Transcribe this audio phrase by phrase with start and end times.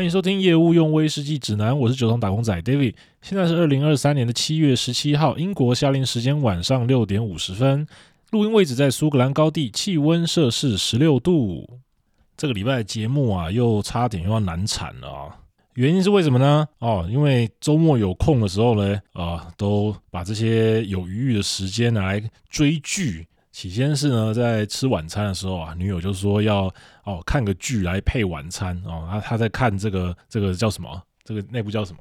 [0.00, 2.94] 欢迎收听业务用威士忌指南，我是酒桶打工仔 David。
[3.20, 7.86] 现在是二零二三年的七月十七号，英国夏令时间晚上六点五十分，
[8.30, 11.68] 录音位置在苏格兰高地，气温摄氏十六度。
[12.34, 15.36] 这个礼拜的节目啊，又差点又要难产了啊！
[15.74, 16.66] 原因是为什么呢？
[16.78, 23.26] 哦，因为周末有空的时候呢，啊，都把这些有余裕的时间拿来追剧。
[23.52, 26.72] 起先是呢，在吃晚餐的时候啊，女友就说要
[27.10, 31.02] 哦看个剧来配晚餐哦，他他在看这个这个叫什么？
[31.24, 32.00] 这个那部叫什么？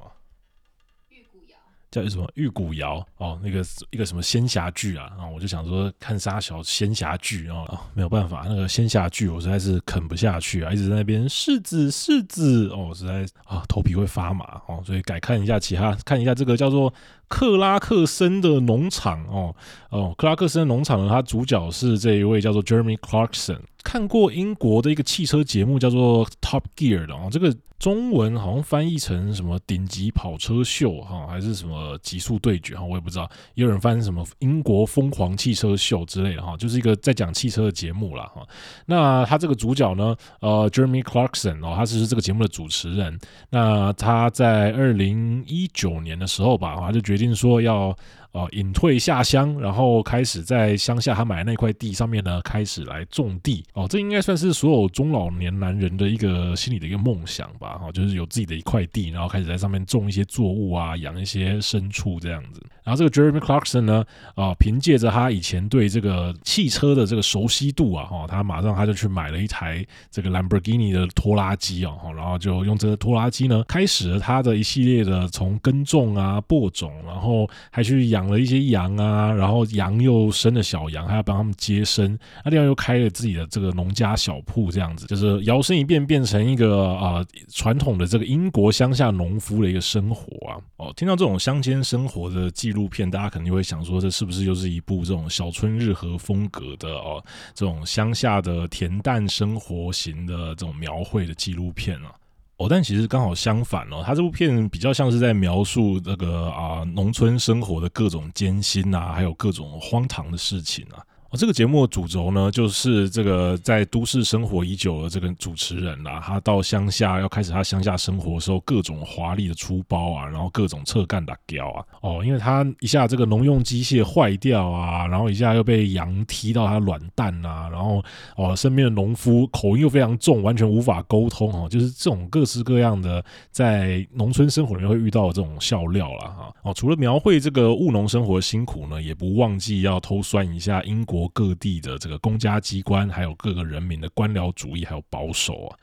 [1.10, 1.58] 玉骨遥。
[1.92, 2.32] 叫什么？
[2.36, 16.94] 玉骨遥哦，那个一个什么仙侠剧啊，然后我就想说看啥小仙侠剧哦，没有办法，那个仙侠剧我实在是啃不下去啊，一直在那边柿子柿子哦，实在啊头皮会发麻哦，所以改看一下其他，看一下这个叫做。
[17.30, 19.56] 克拉克森的农场哦
[19.92, 23.60] 哦，克拉克森农场呢，它主角是这一位叫做 Jeremy Clarkson。
[23.82, 33.24] 看过英国的一个汽车节目叫做 Top Gear 的哦，这个中文好像翻译成什么顶级跑车秀哈，还是什么极速对决哈，我也不知道。
[33.54, 38.46] 也有人翻什么英国疯狂汽车秀之类的哈，就是一个在讲汽车的节目啦哈。
[38.86, 43.18] 那他这个主角呢，呃，Jeremy Clarkson 哦，他是这个节目的主持人。
[43.50, 47.94] 那他在二零一九年的时候吧，他就决已经说要
[48.32, 53.66] 哦，隐退下乡，然后开始在乡下他买的那块地上面呢，开始来种地。
[53.74, 57.80] 哦，这应该算是所有中老年男人的一个心里的一个梦想吧。
[57.80, 62.62] 哈，就是有自己的一块地，然后开始在上面种一些作物啊，养一些牲畜这样子。
[62.84, 64.06] 然后这个 Jeremy Clarkson 呢，
[64.36, 78.19] 啊，凭借着他以前对这个汽车的这个熟悉度啊，哈，他马上他就去买了一台这个 Lamborghini 的拖拉机啊，然后就用这个拖拉机呢，开始了他的一系列的从耕种啊、播种，然后还去养。
[78.20, 82.20] 养了一些羊啊，然后羊又生了小羊，还要帮他们接生。
[82.44, 90.60] 那另外又开了自己的这个农家小铺，这样子就是摇身一变变成一个啊传统的这个英国乡下农夫的一个生活啊。
[90.76, 102.12] 哦，听到这种乡间生活的纪录片，大家肯定会想说，这是不是又是一部这种小春日和风格的哦，这种乡下的恬淡生活型的这种描绘的纪录片啊？
[102.60, 111.00] 哦，但其实刚好相反哦，他这部片比较像是在描述这个啊农村生活的各种艰辛啊，还有各种荒唐的事情啊。
[111.32, 128.04] 哦，这个节目的主轴呢，就是这个在都市生活已久的这个主持人啊，他到乡下要开始他乡下生活的时候，各种华丽的出包啊，然后各种侧干打胶啊，哦，因为他一下这个农用机械坏掉啊，然后一下又被羊踢到他卵蛋啊，然后
[128.36, 136.52] 哦，身边的农夫口音又非常重，完全无法沟通哦，就是这种各式各样的在农村生活里面会遇到的这种笑料了哈。
[136.64, 141.19] 哦，除了描绘这个务农生活的辛苦呢，也不忘记要偷酸一下英国。
[141.30, 145.78] 各地的这个公家机关，还有各个人民的官僚主义，还有保守啊，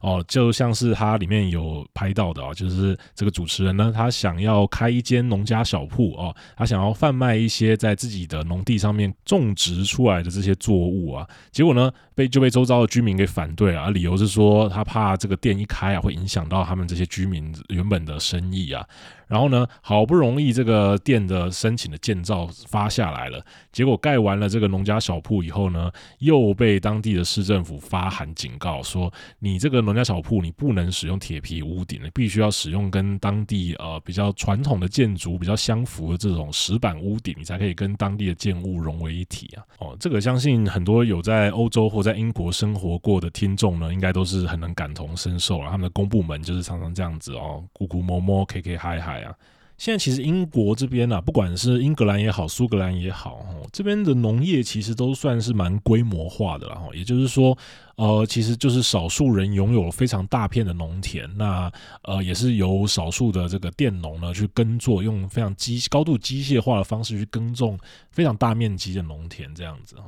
[0.00, 18.86] 哦，就像是他里面有拍到的啊，就是这个主持人呢，他想要开一间农家小铺哦，他想要贩卖一些在自己的农地上面种植出来的这些作物啊，结果呢，被就被周遭的居民给反对啊，理由是说他怕这个店一开啊，会影响到他们这些居民原本的生意啊。
[19.32, 39.64] 然后呢，好不容易这个店的申请的建造发下来了，结果盖完了这个农家小铺以后呢，又被当地的市政府发函警告说，你这个农家小铺你不能使用铁皮屋顶，你必须要使用跟当地呃比较传统的建筑比较相符的这种石板屋顶，你才可以跟当地的建物融为一体啊。
[39.78, 45.70] 哦，这个相信很多有在欧洲或在英国生活过的听众呢，应该都是很能感同身受啊。
[45.70, 49.21] 他们的公部门就是常常这样子哦，咕咕摸摸，K K 嗨嗨。
[49.78, 56.88] 现在其实英国这边啊，不管是英格兰也好，苏格兰也好，哦这边的农业其实都算是蛮规模化的了哈。
[56.94, 57.56] 也就是说，
[57.96, 61.72] 呃，其实就是少数人拥有非常大片的农田，那
[62.02, 67.76] 呃也是由少数的这个佃农呢去耕作，用非常机高度机械化的方式去耕种
[68.10, 70.04] 非常大面积的农田这样子哈。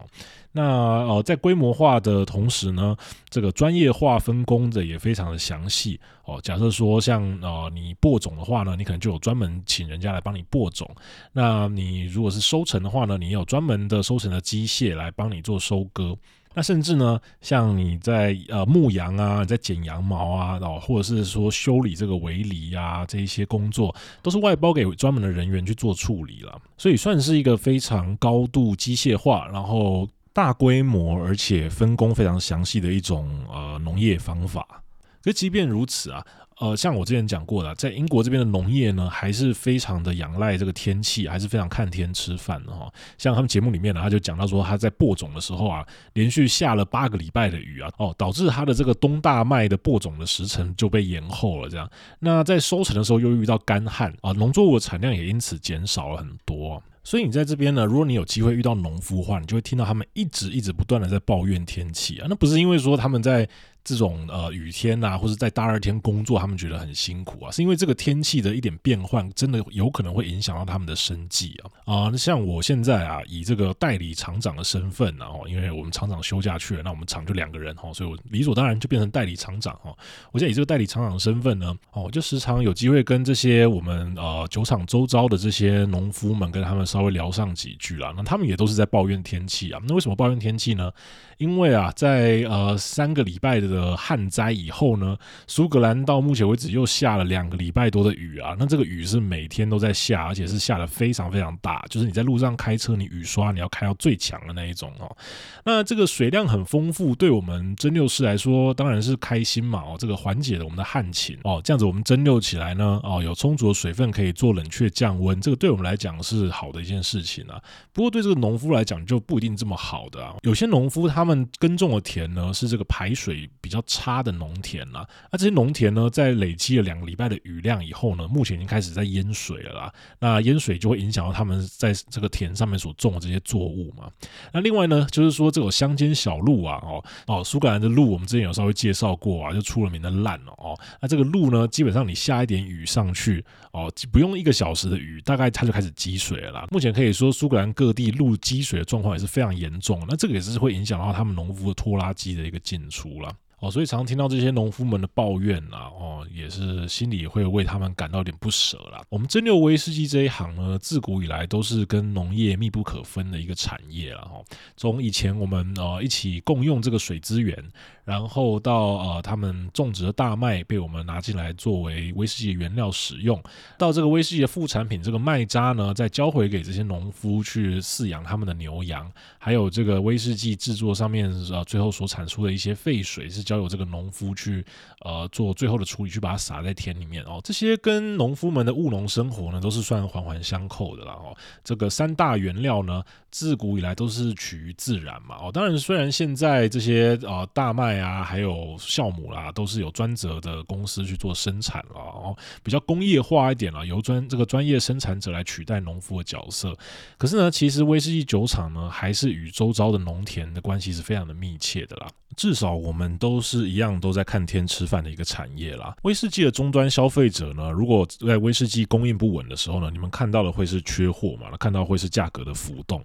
[0.56, 2.96] 那呃在规模化的同时呢，
[3.28, 6.40] 这个专业化分工的也非常的详细哦。
[6.40, 10.88] 假设说像呃你播种的话呢，你可能就有专门请人家来帮你播种。
[11.32, 16.16] 那你如果是收成的话呢，你有专门的收成的机械来帮你做收割。
[16.56, 23.92] 那甚至呢，像你在呃牧羊啊，在剪羊毛啊，然哦，或者是说修理这个围篱啊，这一些工作
[24.22, 26.56] 都是外包给专门的人员去做处理了。
[26.78, 34.82] 所以算是一个非常高度机械化，然后大规模而且分工非常详细的一种呃农业方法。
[35.22, 36.22] 可即便如此啊。
[36.60, 42.92] 呃，像我之前讲过的，在英国这边的农业呢，还是非常的仰赖这个天气，还是非常看天吃饭的哈。
[43.18, 51.68] 像他们节目里面呢，他就讲到说，他在播种的时候啊，连续下了八个礼拜的雨啊，哦，导致他的这个冬大麦的播种的时程就被延后了。
[51.68, 51.90] 这样，
[52.20, 56.82] 那在收成的时候又遇到干旱啊，农作物的产量也因此减少了很多。
[57.06, 62.26] 所以你在这边呢，如果你有机会遇到农夫的话，你就会听到他们一直一直不断的在抱怨天气啊。
[62.30, 63.46] 那不是因为说他们在
[63.84, 72.08] 这种呃雨天呐、啊，或者在大热天工作，他们觉得很辛苦啊，是因为这个天气的一点变换，真的有可能会影响到他们的生计啊啊！
[72.10, 79.94] 那像我现在啊，以这个代理厂长的身份啊，因为我们厂长休假去了，那我们厂就两个人哈，所以我理所当然就变成代理厂长哈。
[80.32, 88.14] 我现在以这个代理厂长的身份呢，哦，就时常有机会跟这些我们呃酒厂周遭的这些农夫们，跟他们稍微聊上几句啦。
[88.16, 89.80] 那他们也都是在抱怨天气啊。
[89.86, 90.90] 那为什么抱怨天气呢？
[91.38, 95.16] 因为啊，在呃三个礼拜的旱灾以后呢，
[95.46, 98.54] 苏格兰到目前为止又下了两个礼拜多的雨啊。
[98.58, 105.16] 那这个雨是每天都在下，而且是下得非常非常大，就是你在路上开车，你雨刷你要开到最强的那一种哦。
[105.64, 111.60] 那这个水量很丰富，对我们蒸馏师来说当然是开心嘛哦，这个缓解了我们的旱情哦。
[111.64, 117.60] 这样子我们蒸馏起来呢哦，有充足的水分可以做冷却降温，这个对我们来讲是好的一件事情啊。
[117.92, 120.34] 不过对这个农夫来讲就不一定这么好的啊。
[120.42, 129.92] 有些农夫他他们耕种的田呢是这个排水比较差的农田啦，那这些农田呢在累积了两个礼拜的雨量以后呢，目前已经开始在淹水了啦。
[130.18, 134.10] 那淹水就会影响到他们在这个田上面所种的这些作物嘛。
[134.52, 140.78] 那另外呢，就是说这种乡间小路啊，哦哦，苏格兰的路我们之前有稍微介绍过啊，就出了名的烂哦。
[141.00, 143.42] 那这个路呢，基本上你下一点雨上去
[143.72, 146.66] 哦，不用一个小时的雨，大概它就开始积水了啦。
[146.70, 153.36] 目前可以说苏格兰各地路积水的状况也是非常严重，那这个也是会影响到他们农夫的拖拉机的一个进出了。
[153.64, 159.02] 哦，所以常常听到这些农夫们的抱怨啊，哦，也是心里会为他们感到有点不舍啦。
[159.08, 164.42] 我们蒸馏威士忌这一行呢，自古以来都是跟农业密不可分的一个产业了哈。
[164.76, 167.56] 从以前我们呃一起共用这个水资源，
[168.04, 173.42] 然后到呃他们种植的大麦被我们拿进来作为威士忌原料使用，
[173.78, 183.53] 到这个威士忌的副产品这个麦渣呢，再交回给这些农夫去饲养他们的牛羊，还有这个威士忌制作上面呃最后所产出的一些废水是交。
[183.54, 184.64] 要有这个农夫去
[185.00, 187.40] 呃做最后的处理，去把它撒在田里面哦。
[187.44, 191.36] 这些跟农夫们的务农生活呢，都是算环环相扣的了哦。
[191.62, 193.02] 这个三大原料呢，
[193.34, 195.50] 自古以来都是取于自然嘛哦。
[195.52, 206.72] 当然，虽然现在这些呃大麦啊，还有酵母啦，都是有专责的公司去做生产了哦，比较工业化一点了，由专这个专业生产者来取代农夫的角色。
[207.18, 212.06] 可是呢，其实威士忌酒厂呢，还是与周遭的农田的关系是非常的密切的啦。
[212.36, 215.96] 至少我们都是一样都在看天吃饭的一个产业啦。
[216.02, 221.56] 威士忌的终端消费者呢，如果在威士忌供应不稳的时候呢，你们看到的会是缺货嘛？
[221.58, 223.04] 看到会是价格的浮动。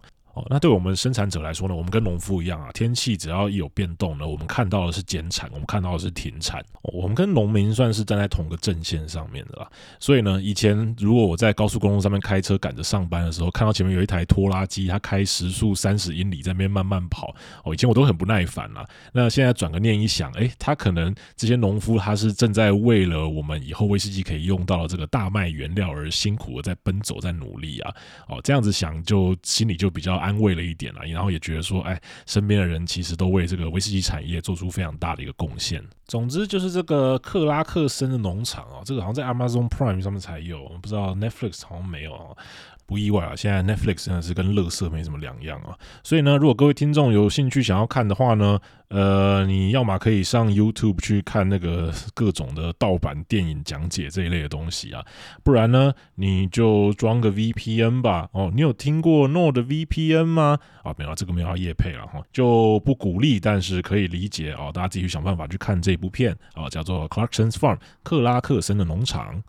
[0.49, 6.63] 那对我们生产者来说呢，我们跟农夫一样啊，天气只要一有变动呢，我们看到的是减产，我们看到的是停产。
[6.83, 9.67] 我们跟农民算是站在同个阵线上面的啦。
[9.99, 17.33] 所以呢，以前如果我在高速公路上面开车赶着上班的时候，看到前面有一台拖拉机，它开时速三十英里在那边慢慢跑，
[17.63, 18.87] 哦，以前我都很不耐烦啦。
[19.11, 27.95] 那现在转个念一想，诶，他可能这些农夫他是正在为了我们以后威士忌可以用到的这个大麦原料而辛苦的在奔走，在努力啊。
[28.27, 30.19] 哦，这样子想就心里就比较。
[30.19, 35.83] 安安慰了一点啦，然后也觉得说，哎，身边的人其实都为这个威士忌产业做出非常大的一个贡献。
[36.05, 42.37] 总之就是这个克拉克森的农场啊，这个好像在 Amazon Prime 上面才有，不知道 Netflix 好像没有啊。
[42.89, 45.77] 不意外啊，现在 Netflix 真的是跟乐色没什么两样啊。
[46.03, 55.05] 所以呢，如果各位听众有兴趣想要看的话呢，呃，你要么可以上 YouTube 去看那个各种的盗版电影讲解这一类的东西啊，
[55.43, 58.27] 不然呢，你就装个 VPN 吧。
[58.31, 60.57] 哦，你有听过 NordVPN 吗？
[60.81, 64.71] 啊，没有，这个没有要业配了哈，就不鼓励，但是可以理解哦。
[64.73, 69.43] 大家自己去想办法去看这部片啊，叫做 Clarkson's Farm 克拉克森的农场。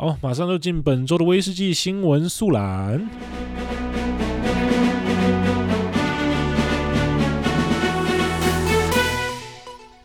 [0.00, 3.06] 好，马上就进本周的威士忌新闻速览。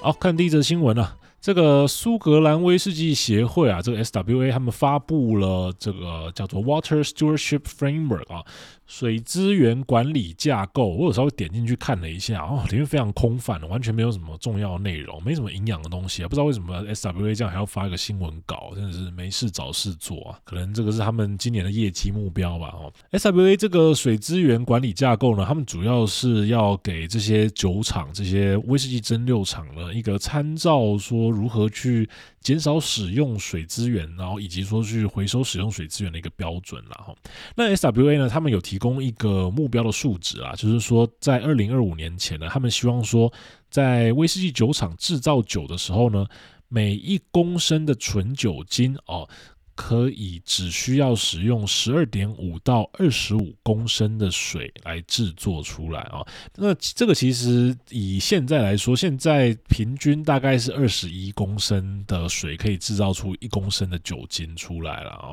[0.02, 1.16] 好，看第一则新闻啊。
[1.40, 8.44] 这个苏格兰威士忌协会啊，这个 SWA 他们发布了这个叫做 Water Stewardship Framework 啊，
[8.88, 32.08] 水资源管理架构，我有稍微点进去看了一下，哦，里面非常空泛的，完全没有什么重要内容，没什么营养的东西啊，不知道为什么 SWA 这样还要发一个新闻稿，真的是没事找事做啊，可能这个是他们今年的业绩目标吧，哦，SWA 这个水资源管理架构呢，他们主要是要给这些酒厂、这些威士忌蒸馏厂呢一个参照，说如何去
[32.40, 37.16] 减少使用水资源，然后以及说去回收使用水资源的一个标准了，哈，
[37.56, 38.75] 那 SWA 呢，他们有提。
[38.76, 43.32] 提供一个目标的数值啊，就是说，在二零二五年前呢，他们希望说，
[43.70, 46.28] 在威士忌酒厂制造酒的时候呢，
[46.68, 49.26] 每一公升的纯酒精哦，
[49.74, 56.20] 可以只需要使用十二点五到二十五公升的水来制作出来啊。
[56.58, 65.32] 那这个其实以现在来说，现在平均大概是二十一公升的水可以制造出一公升的酒精出来了啊。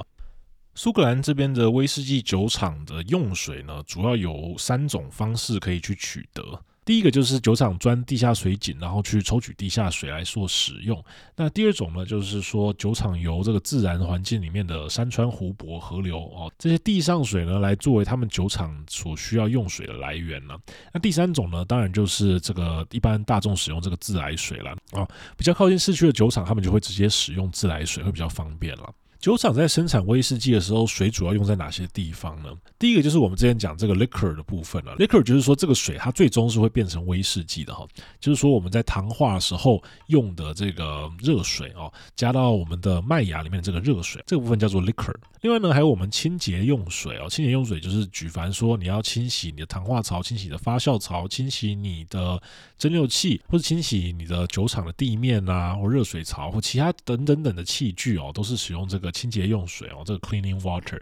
[0.74, 6.42] 苏格兰这边的威士忌酒厂的用水呢，主要有三种方式可以去取得。
[6.84, 11.00] 第一个就是酒厂钻地下水井，然后去抽取地下水来做使用。
[11.36, 20.56] 那第二种呢，就是说酒厂由这个自然环境里面的山川、湖泊、河流哦，这些地上水呢，来作为他们酒厂所需要用水的来源呢。
[20.92, 25.06] 那第三种呢，当然就是这个一般大众使用这个自来水了啊。
[25.36, 28.92] 比较靠近市区的酒厂，他们就会直接使用自来水，会比较方便了。
[29.22, 32.48] 酒厂在生产威士忌的时候，水主要用在哪些地方呢？
[32.76, 34.96] 第一个就是我们之前讲这个 liquor 的部分了。
[34.96, 37.86] liquor 就是说这个水它最终是会变成威士忌的哈，
[38.18, 45.14] 就是说我们在糖化的时候用的这个热水哦，加到我们的麦芽里面这个热水，这个部分叫做 liquor。
[45.42, 52.42] 另外呢，还有我们清洁用水哦，清洁用水就是举凡说你要清洗你的糖化槽、清洗你的发酵槽、清洗你的
[52.76, 59.11] 蒸馏器，或者清洗你的酒厂的地面啊，或热水槽或其他等等等的器具哦，都是使用这个。
[59.12, 61.00] 清洁用水哦，这个 cleaning water。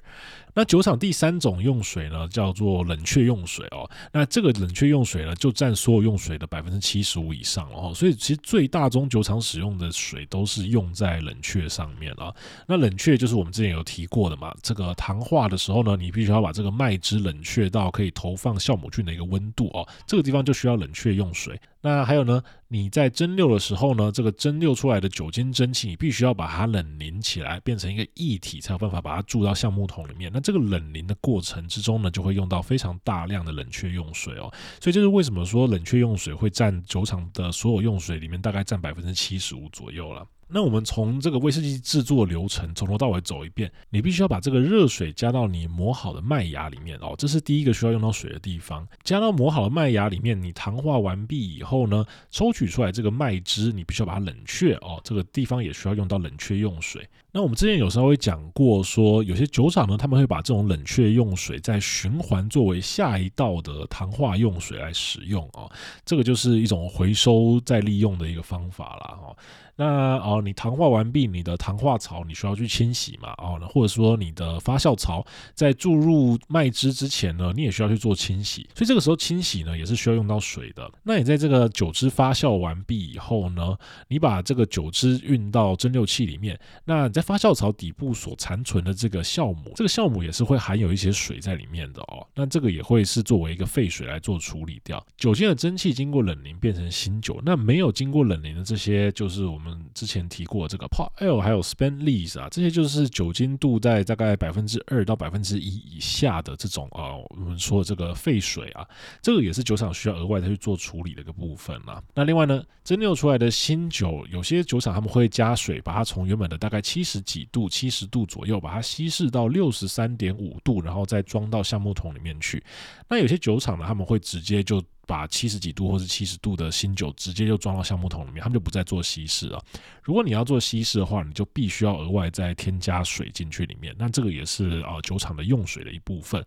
[0.53, 3.89] 那酒厂第三种用水呢，叫做冷却用水哦。
[4.13, 7.93] 那这个冷却用水呢，就占所有用水的百分之七十五以上哦。
[7.95, 12.35] 所以其实最大宗酒厂使用的水都是用在冷却上面啊。
[12.67, 19.89] 那冷却就是我们之前有提过的嘛，这个糖化的时候呢，你必须要把这个麦汁冷却到可以投放酵母菌的一个温度哦。
[20.05, 21.59] 这个地方就需要冷却用水。
[21.81, 30.31] 那还有呢，你在蒸馏的时候呢，这个蒸馏出来的酒精蒸汽，你必须要把它冷凝起来，变成一个液体，才有办法把它注到橡木桶里面。
[30.33, 34.49] 那这个冷凝的过程之中呢，就会用到非常大量的冷却用水哦。
[34.81, 40.25] 所以这是为什么说冷却用水会占酒厂的所有用水里面大概占百分之七十五左右了。
[40.53, 48.87] 那我们从这个威士忌制作流程从头到尾走一遍，你必须要把这个热水加到你磨好的麦芽里面哦，这是第一个需要用到水的地方。
[49.05, 57.09] 加到磨好的麦芽里面，你糖化完毕以后呢，抽取出来这个麦汁，你必须要把它冷却哦，这个地方也需要用到冷却用水。
[57.33, 65.71] 那我们之前有稍微讲过，说有些酒厂呢，他们会把这种冷却用水再循环作为下一道的糖化用水来使用哦，
[66.05, 69.37] 这个就是一种回收再利用的一个方法啦哦。
[69.77, 73.33] 那哦，你糖化完毕，你的糖化槽你需要去清洗嘛？
[73.39, 78.69] 哦，或者说你的发酵槽在注入麦汁之前呢，你也需要去做清洗。
[78.75, 80.91] 所以这个时候清洗呢，也是需要用到水的。
[81.03, 83.75] 那你在这个酒汁发酵完毕以后呢，
[84.09, 86.61] 你把这个酒汁运到蒸馏器里面。
[86.85, 92.27] 那你发酵槽底部所残存的这个酵母，这个酵母也是会含有一些水在里面的哦。
[92.35, 95.05] 那这个也会是作为一个废水来做处理掉。
[95.17, 99.81] 酒精的蒸汽经过冷凝变成新酒，那没有经过冷凝的这些，就是我们。
[99.93, 108.87] 之前提过这个 pot ale 还有 spent lees 啊，这些就是酒精度在大概百分之二到百分之一以下的这种啊，我们说的这个废水啊，
[109.21, 112.03] 这个也是酒厂需要额外的去做处理的一个部分啦。
[112.15, 122.63] 那另外呢，蒸馏出来的新酒，有些酒厂他们会加水，把它从原本的大概七十十几度、七十度左右，把它稀释到六十三点五度，然后再装到橡木桶里面去。
[123.09, 129.61] 那有些酒厂呢，他们会直接就把七十几度或是七十度的新酒直接就装到橡木桶里面，他们就不再做稀释了。
[130.05, 133.93] 如果你要做稀释的话，你就必须要额外再添加水进去里面。
[133.99, 136.45] 那这个也是啊酒厂的用水的一部分。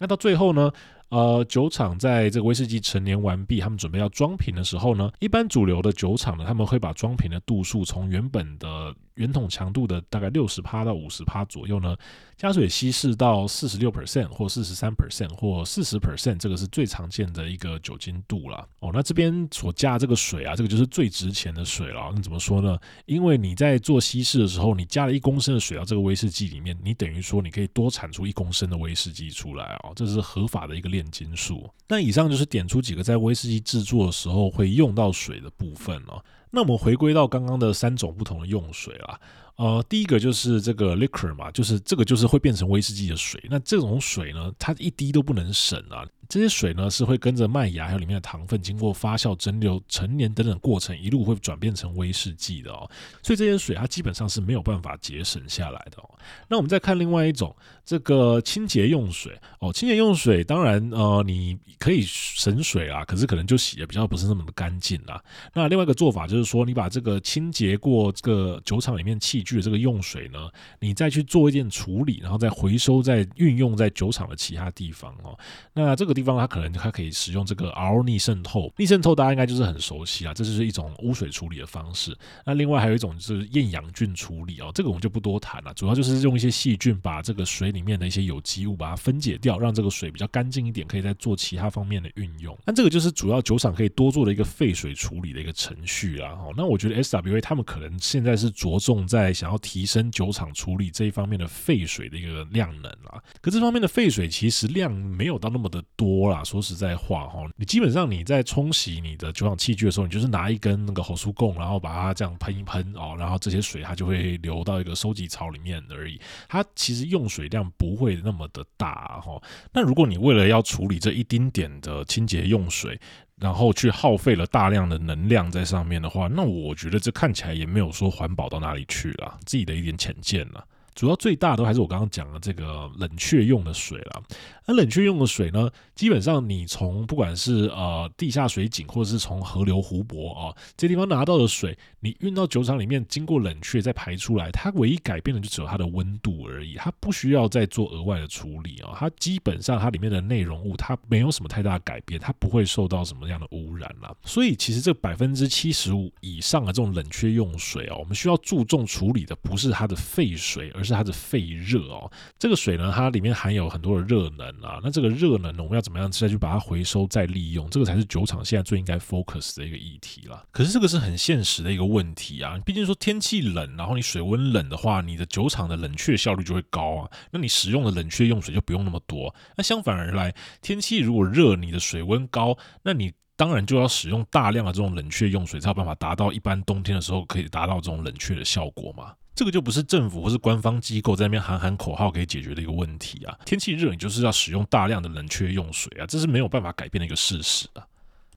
[0.00, 0.70] 那到最后呢，
[1.08, 11.96] 呃，酒厂在这个威士忌陈年完毕，他们准备要装瓶的时候呢，一般主流的酒厂呢，他们会把装瓶的度数从原本的圆筒强度的大概六十趴到五十趴左右呢，
[12.36, 18.66] 加水稀释到四十六 percent 或四十三 percent 或四十 percent，这个是最常见的一个酒精度了。
[18.78, 22.12] 哦，那这边所加这个水啊，这个就是最值钱的水了。
[22.14, 22.78] 那怎么说呢？
[23.06, 31.68] 因为你在做稀释的时候，你加了一公升的水到这个威士忌里面，你等于说你可以多产出一公升的威士忌出来哦，这是合法的一个炼金术。
[31.88, 36.24] 那以上就是点出几个在威士忌制作的时候会用到水的部分了。
[36.50, 39.20] 那我们回归到刚刚的三种不同的用水啦，
[39.56, 43.42] 呃，第一个就是这个 liquor 嘛，就是这个就是会变成威士忌的水。
[43.50, 46.06] 那这种水呢，它一滴都不能省啊。
[46.28, 52.88] 这些水呢是会跟着麦芽还有里面的糖分，经过发酵、蒸馏、陈年等等过程，一路会转变成威士忌的哦。
[53.22, 56.10] 所以这些水它基本上是没有办法节省下来的哦。
[56.46, 65.24] 那我们再看另外一种，这个清洁用水哦，清洁用水当然呃你可以省水啊，可是可能就洗的比较不是那么的干净啦。
[65.54, 75.34] 那另外一个做法就是说，你把这个清洁过这个酒厂里面器具的这个用水呢，你再去做一件处理，然后再回收，再运用在酒厂的其他地方哦。
[75.72, 76.17] 那这个。
[76.18, 82.16] 地方它可能它可以使用这个 RO 逆渗透，逆渗透大家应该就是很熟悉啊，这就是一种污水处理的方式。
[82.44, 92.56] 那另外还有一种就是厌氧菌处理哦，这个我们就不多谈了，主要就是用一些细菌把这个水里面的一些有机物把它分解掉，让这个水比较干净一点，可以再做其他方面的运用。
[92.66, 96.36] 那这个就是主要酒厂可以多做的一个废水处理的一个程序啊。
[96.56, 103.22] 那我觉得 SWA 他们可能现在是着重在想要提升酒厂处理这一方面的废水的一个量能啊。
[103.40, 106.07] 可这方面的废水其实量没有到那么的多。
[106.08, 116.18] 多啦，说实在话哈，你基本上你在冲洗你的酒厂器具的时候，你就是拿一根那个好苏贡，然后把它这样喷一喷哦，然后这些水它就会流到一个收集槽里面而已。
[116.48, 119.40] 它其实用水量不会那么的大哈。
[119.72, 122.98] 那如果你为了要处理这一丁点的清洁用水，
[123.36, 130.64] 然后去耗费了大量的能量在上面的话，那我觉得这看起来也没有说环保到哪里去了，自己的一点浅见了。
[130.94, 134.22] 主要最大都还是我刚刚讲的这个冷却用的水了。
[134.68, 148.92] 那冷却用的水呢，基本上你从不管是呃地下水井，或者是从河流、湖泊啊这地方拿到的水，你运到酒厂里面经过冷却再排出来，它唯一改变的就只有它的温度而已，它不需要再做额外的处理啊。
[148.96, 154.12] 它基本上它里面的内容物它没有什么太大的改变，它不会受到什么样的污染了。
[154.24, 160.82] 所以其实这百分之七十五以上的这种冷却用水哦，我们需要注重处理的不是它的废水，而。
[160.88, 164.80] 是它的废热哦，这个水呢，它里面含有很多的热能啊。
[164.82, 167.68] 那这个热能呢，我们要怎么样再去把它回收再利用？
[167.70, 170.44] 这个才是酒厂现在最应该 focus 的一个议题了。
[170.50, 172.58] 可是这个是很现实的一个问题啊。
[172.64, 177.10] 毕竟说天气冷，然后你水温冷的话，你的酒厂的冷却效率就会高啊。
[177.30, 179.34] 那你使用的冷却用水就不用那么多。
[179.56, 189.14] 那相反而来，天气如果热，你的水温高，那你当然就要使用大量的这种冷却用水，才有办法达到一般冬天的时候可以达到这种冷却的效果嘛。
[189.38, 193.38] 这个就不是政府或是官方机构在那边喊喊口号可以解决的一个问题啊！
[193.46, 197.86] 天气热，你就是要使用大量的冷却用水啊，这是没有办法改变的一个事实啊。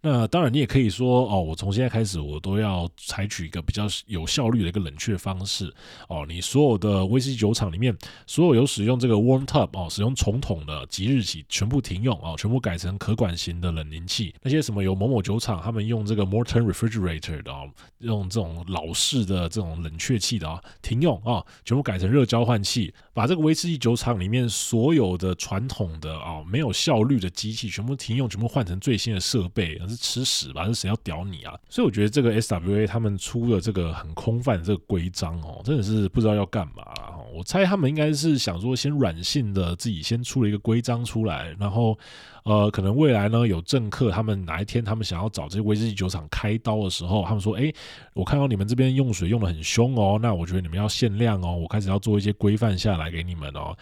[0.04, 5.72] 那当然，你也可以说哦，我从现在开始，我都要采取一个比较有效率的一个冷却方式
[6.08, 6.26] 哦。
[6.28, 14.34] 你所有的威士忌酒厂里面，所有有使用这个 warm tub 哦，使用冲桶的，即日起全部停用哦，全部改成可管型的冷凝器。
[14.42, 22.92] 那些什么有某某酒厂他们用这个 Morton refrigerator 的哦，用这种老式的这种冷却器的啊，停用啊，全部改成热交换器。
[23.14, 29.80] 把这个威士忌酒厂里面所有的传统的啊没有效率的机器全部停用，全部换成最新的设备。
[29.92, 30.66] 是吃屎吧？
[30.66, 31.54] 是谁要屌你啊？
[31.70, 37.18] 所以我觉得这个 SWA 他们出的这个很空泛的这个规章哦，真的是不知道要干嘛了。
[37.34, 41.98] 我猜他们应该是想说，先软性的自己先出了一个规章出来，然后
[42.44, 47.72] 呃，可能未来呢有政客他们哪一天他们想要找这些威士忌酒厂开刀的时候，他们说：哎，
[48.14, 53.76] 我看到你们这边用水用得很凶哦，那我觉得你们要限量哦，我开始要做一些规范下来给你们哦。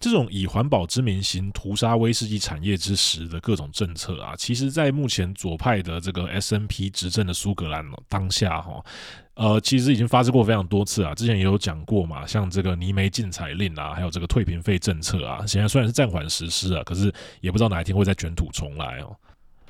[0.00, 8.84] 这种以环保之名行屠杀威士忌产业之实的各种政策啊，其实，在目前左派的这个 S N P 执政的苏格兰当下哈，
[9.34, 11.12] 呃，其实已经发生过非常多次啊。
[11.16, 19.16] 之前也有讲过嘛，像这个泥煤禁采令啊，还有这个退瓶费政策啊，现在虽然是暂缓实施啊，可是也不知道哪一天会再卷土重来哦。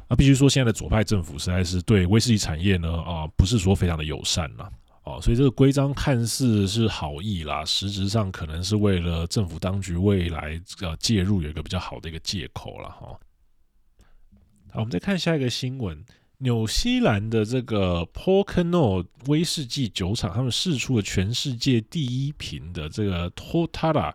[0.09, 4.69] 啊，必须说，现在的左派政府实在是对威士忌产业呢啊，不是说非常的友善啊。
[5.09, 13.19] 哦，所以这个规章看似是好意啦，实质上可能是为了政府当局未来呃介入有一个比较好的一个借口了哈。
[14.71, 16.05] 好，我们再看下一个新闻，
[16.37, 24.13] 纽西兰的这个 Porcono 威士忌酒厂，他们试出了全世界第一瓶的这个 Totara。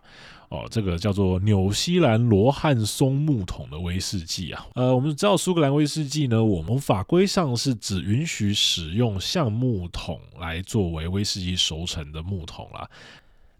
[0.48, 12.88] 哦，这个叫做纽西兰罗汉松木桶的威士忌啊，呃，我们知道苏格兰威士忌呢，我们法规上是只允许使用橡木桶来作为威士忌熟成的木桶啦。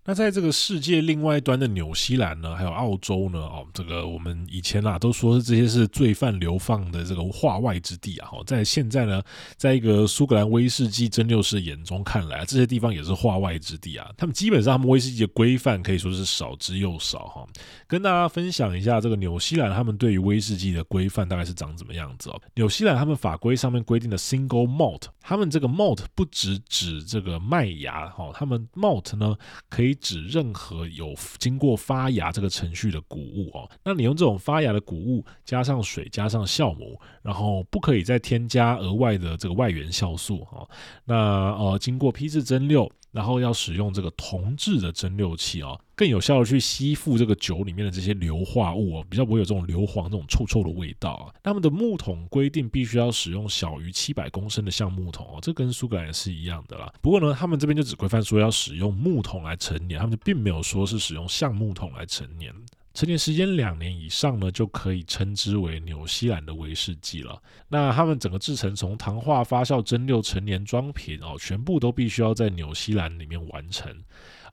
[0.07, 9.23] 那在这个世界另外一端的纽西兰呢，还有澳洲呢，哦，这个我们以前啊都说是这些是罪犯流放的这个化外之地啊，在现在呢，
[9.57, 14.11] 在一个苏格兰威士忌蒸馏师眼中看来，这些地方也是化外之地啊。
[14.17, 17.47] 他们基本上他们威士忌的规范可以说是少之又少哈。
[17.87, 22.38] 跟大家分享一下这个纽西兰他们对于威士忌的规范大概是长怎么样子哦。
[22.57, 29.35] 纽西兰他们法规上面规定的 single malt，他们这个 malt 不只指这个麦芽哈，他们 malt 呢
[29.71, 40.69] 可以指任何有经过发芽这个程序的谷物哦，那你用这种发芽的谷物加上水加上酵母，然后不可以再添加额外的这个外源酵素哦。
[41.05, 41.15] 那
[41.55, 42.91] 呃，经过批次蒸馏。
[43.14, 51.33] 然后要使用这个铜制的蒸馏器哦，更有效的去吸附这个酒里面的这些硫化物哦，比较不会有这种硫磺这种臭臭的味道啊。
[51.44, 56.92] 他们的木桶规定必须要使用小于七百公升的橡木桶哦，这跟苏格兰是一样的啦。
[57.00, 62.53] 不过呢，他们这边就只规范说要使用木桶来陈年，他们就并没有说是使用橡木桶来陈年。
[62.95, 67.43] 陈年时间两年以上呢，就可以称之为纽西兰的威士忌了。
[67.69, 73.93] 那他们整个制成从糖化、发酵、蒸馏、陈年、装瓶哦，全部都必须要在纽西兰里面完成。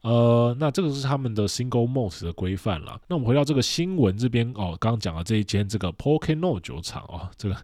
[0.02, 3.00] 呃，那这个是他们的 single malt 的规范了。
[3.08, 7.56] 那我们回到这个新闻这边哦，刚刚讲的这一间这个 Pokeno 酒厂哦，这个。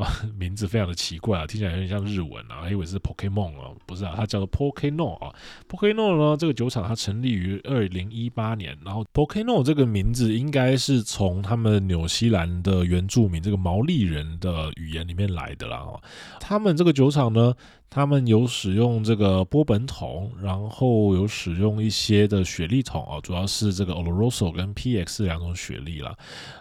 [0.00, 5.30] 啊，名字非常的奇怪啊，听起来有点像日文啊，还以为是 Pokemon 啊，不是啊，它叫做 Pokeno 啊。
[5.68, 15.76] Pokeno 呢，这个酒厂它成立于二零一八年，然后 Pokeno 这个名字应该是从他们纽西兰的原住民这个毛利人的语言里面来的啦。
[15.76, 16.00] 哦，
[16.40, 17.52] 他们这个酒厂呢，
[17.90, 26.16] 他们有使用这个波本桶，然后有使用一些的雪莉桶啊，主要是这个 Oloroso 跟 PX 两种雪莉啦。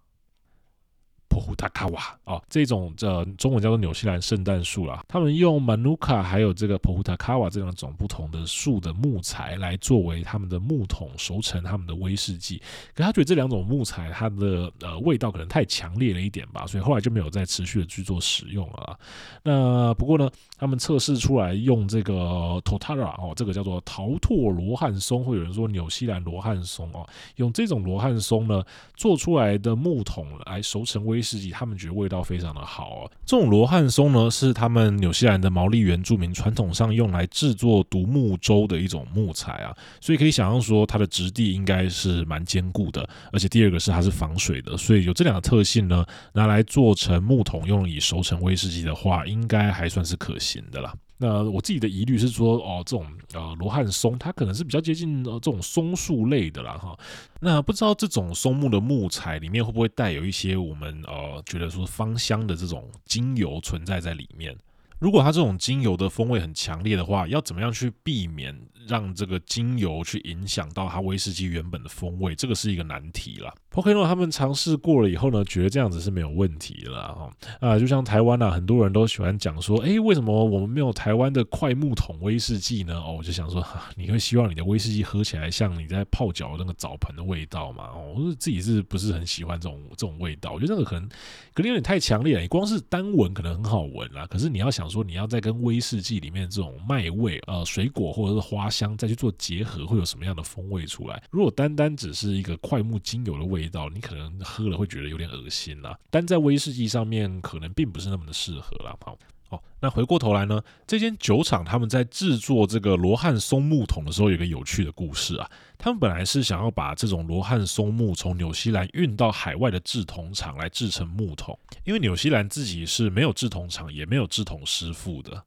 [1.28, 5.04] 普达卡瓦哦，这种这中文叫做纽西兰圣诞树啦。
[5.06, 12.60] 他们用 manuka 还有这个普达卡瓦这两种不同的树的木材来作为他们的木桶熟成他们的威士忌。
[12.94, 18.98] 可他觉得这两种木材它的呃味道可能太强烈了一点吧，所以后来就没有再持续的去做使用了。
[19.42, 28.62] 那不过呢，他们测试出来用这个 Totara 哦，这个叫做陶拓罗汉松，会有人说纽西兰罗汉松哦，用这种罗汉松呢
[28.94, 31.50] 做出来的木桶来熟成威威士忌。
[31.50, 33.10] 他们觉得味道非常的好哦。
[33.26, 46.04] 这种罗汉松呢，是他们纽西兰的毛利原住民传统上用来制作独木舟的一种木材啊，所以可以想象说它的质地应该是蛮坚固的，而且第二个是它是防水的，所以有这两个特性呢，
[46.34, 50.94] 拿来做成木桶用以熟成威士忌的话，应该还算是可行的啦。
[51.20, 53.04] 那我自己的疑虑是说，哦，这种
[53.34, 56.96] 呃罗汉松，它可能是比较接近呃这种松树类的啦哈。
[57.40, 64.56] 那不知道这种松木的木材里面会不会带有一些我们呃觉得说芳香的这种精油存在在里面？
[64.98, 68.58] 如果它这种精油的风味很强烈的话，要怎么样去避免？
[68.88, 73.52] 让这个精油去影响到它威士忌原本的风味，这个是一个难题了。
[73.70, 77.30] Pokeno 他们尝试过了以后呢，觉得这样子是没有问题了哈。
[77.60, 82.94] 啊，就像台湾啊，很多人都喜欢讲说，诶，为什么我们没有台湾的快木桶威士忌呢？
[82.98, 87.90] 哦，我就想说， 哈你会希望你的威士忌喝起来像你在泡脚那个澡盆的味道吗？
[87.94, 90.52] 哦，我自己是不是很喜欢这种这种味道？
[90.52, 91.06] 我觉得那个可能
[91.52, 92.40] 可能有点太强烈了。
[92.40, 101.22] 你光是单闻可能很好闻啦，可是你要想说，你要再跟威士忌里面这种麦味、呃水果或者是花香再去做结合，会有什么样的风味出来？
[101.30, 105.98] 如果单单只是一个快木精油的味道，你可能喝了会觉得有点恶心啦。
[106.10, 108.96] 但在威士忌上面，可能并不是那么的适合啦。
[109.04, 109.18] 好，
[109.50, 115.50] 哦，那回过头来呢，这间酒厂他们在制作这个罗汉松木桶的时候，有个有趣的故事啊。
[115.78, 125.42] 他们本来是想要把这种罗汉松木从纽西兰运到海外的制桶厂来制成木桶，因为纽西兰自己是没有制桶厂，也没有制桶师傅的。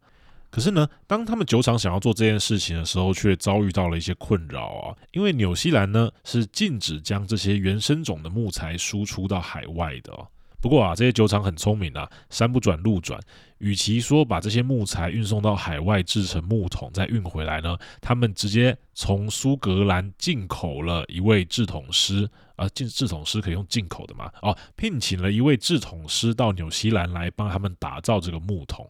[0.50, 4.96] 可是呢，当他们酒厂想要做这件事情的时候，却遭遇到了一些困扰啊。
[5.12, 10.28] 因为纽西兰呢是禁止将这些原生种的木材输出到海外的哦。
[10.62, 13.20] 不过啊，这些酒厂很聪明啊，山不转路转，
[13.58, 24.32] 与其说把这些木材运送到海外制成木桶再运回来呢，他们直接从苏格兰进口了一位制桶师啊，进制桶师可以用进口的嘛？
[24.44, 28.88] 哦，聘请了一位制桶师到纽西兰来帮他们打造这个木桶。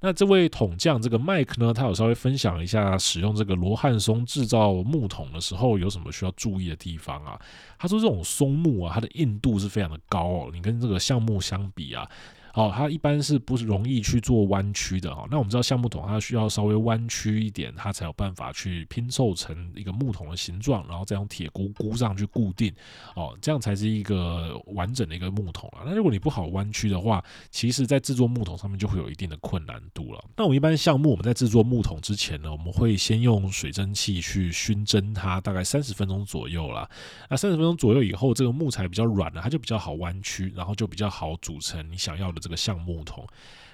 [0.00, 7.38] 那这位桶匠这个麦克呢，他有稍微分享一下使用这个罗汉松制造木桶的时候有什么需要注意的地方啊？
[7.78, 12.08] 他说这种松木啊，它的硬度是非常的高哦，你跟这个橡木相比啊。
[12.54, 15.26] 哦，它一般是不容易去做弯曲的哈。
[15.30, 22.72] 那我们知道橡木桶它需要稍微弯曲一点，它才有办法去拼凑成一个木桶的形状，然后再用铁箍箍上去固定。
[23.14, 25.82] 哦，这样才是一个完整的一个木桶啊。
[25.86, 30.24] 那如果你不好弯曲的话，其实在制作木桶上面就会有一定的困难度了。
[30.36, 36.88] 那我们一般橡木我们在制作木桶之前呢，我们会先用水蒸气去熏蒸它，大概三十分钟左右啦。
[37.28, 42.39] 那三十分钟左右以后，这个木材比较软了，它就比较好弯曲，然后就比较好组成你想要的。
[42.40, 43.24] 这个橡木桶。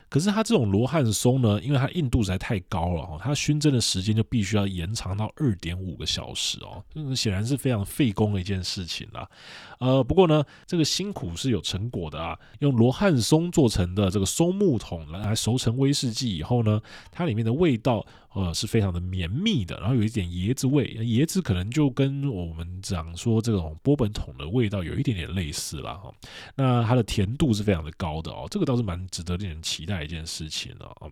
[0.08, 9.28] 可是它这种罗汉松呢，因为它硬度实在太高了哦，它熏蒸的时间就必须要延长到二点五个小时哦，这显然是非常费工的一件事情啦。
[9.78, 12.38] 呃，不过呢，这个辛苦是有成果的啊。
[12.60, 26.12] 用罗汉松做成的这个松木桶来熟成威士忌以后呢，它里面的味道呃是非常的绵密的，然后有一点椰子味，椰子可能就跟我们讲说这种波本桶的味道有一点点类似啦哈。
[26.54, 31.08] 那它的甜度是非常的高的哦，这个倒是蛮值得令人期待一件事情了啊。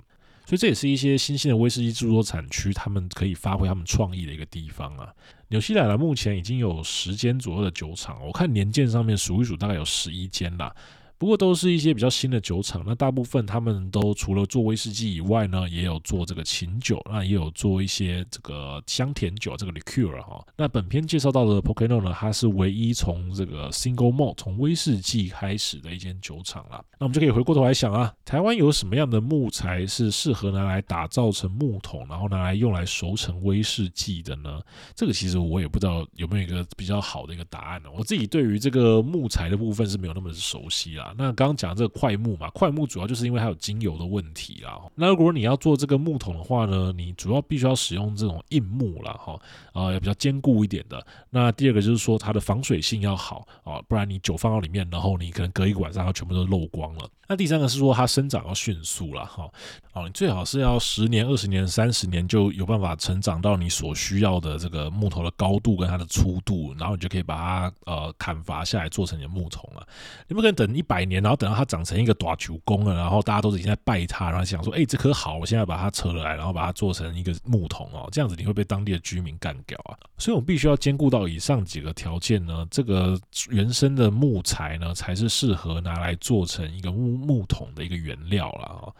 [0.46, 5.08] 所以这也是一些新兴的威士忌制作产区，他们可以发挥他们创意的一个地方啊。
[5.54, 10.74] 纽西兰呢目前已经有十间左右的酒厂，我看年鉴上面数一数，大概有十一间啦。
[11.16, 20.44] 不过都是一些比较新的酒厂，那大部分他们都除了做威士忌以外呢，也有做这个琴酒，那也有做一些这个香甜酒，这个 liqueur 哈。
[20.56, 26.84] 那本篇介绍到的 Pokeno 呢，它是唯一从这个 single malt 从威士忌开始的一间酒厂啦。
[26.98, 34.60] 那我们就可以回过头来想啊，台湾有什么样的木材是适合拿来打造成木桶，然后拿来用来熟成威士忌的呢？
[34.94, 37.88] 这个其实我也不知道有没有一个比较好的一个答案呢。
[37.96, 41.03] 我自己对于这个木材的部分是没有那么熟悉啦。
[41.18, 44.80] 那刚刚讲这个快木嘛，快木主要就是因为它有精油的问题啦。
[44.94, 49.40] 那如果你要做这个木桶的话呢，你主要必须要使用这种硬木啦，哈，
[49.72, 51.04] 啊，也比较坚固一点的。
[51.30, 57.08] 那第二个就是说它的防水性要好啊，不然你酒放到里面，然后你可能隔一个晚上它全部都漏光了。
[57.28, 59.48] 那第三个是说它生长要迅速了，哈，
[59.92, 69.86] 哦，你最好是要十年、二十年、三十年就有办法成长到你所需要的这个木头的高度跟它的粗度，然后你就可以把它呃砍伐下来做成你的木桶了。
[70.28, 79.96] 你不可能等一百年，然后等到它长成一个大球公了，然后大家都已经在拜它，然后想说，哎，这棵好，我现在把它扯了来，然后把它做成一个木桶哦，这样子你会被当地的居民干掉啊。
[80.18, 88.92] 所以我们必须要兼顾到以上几个条件呢，这个原生的木材呢，才是适合拿来做成一个木木桶的一个原料了啊。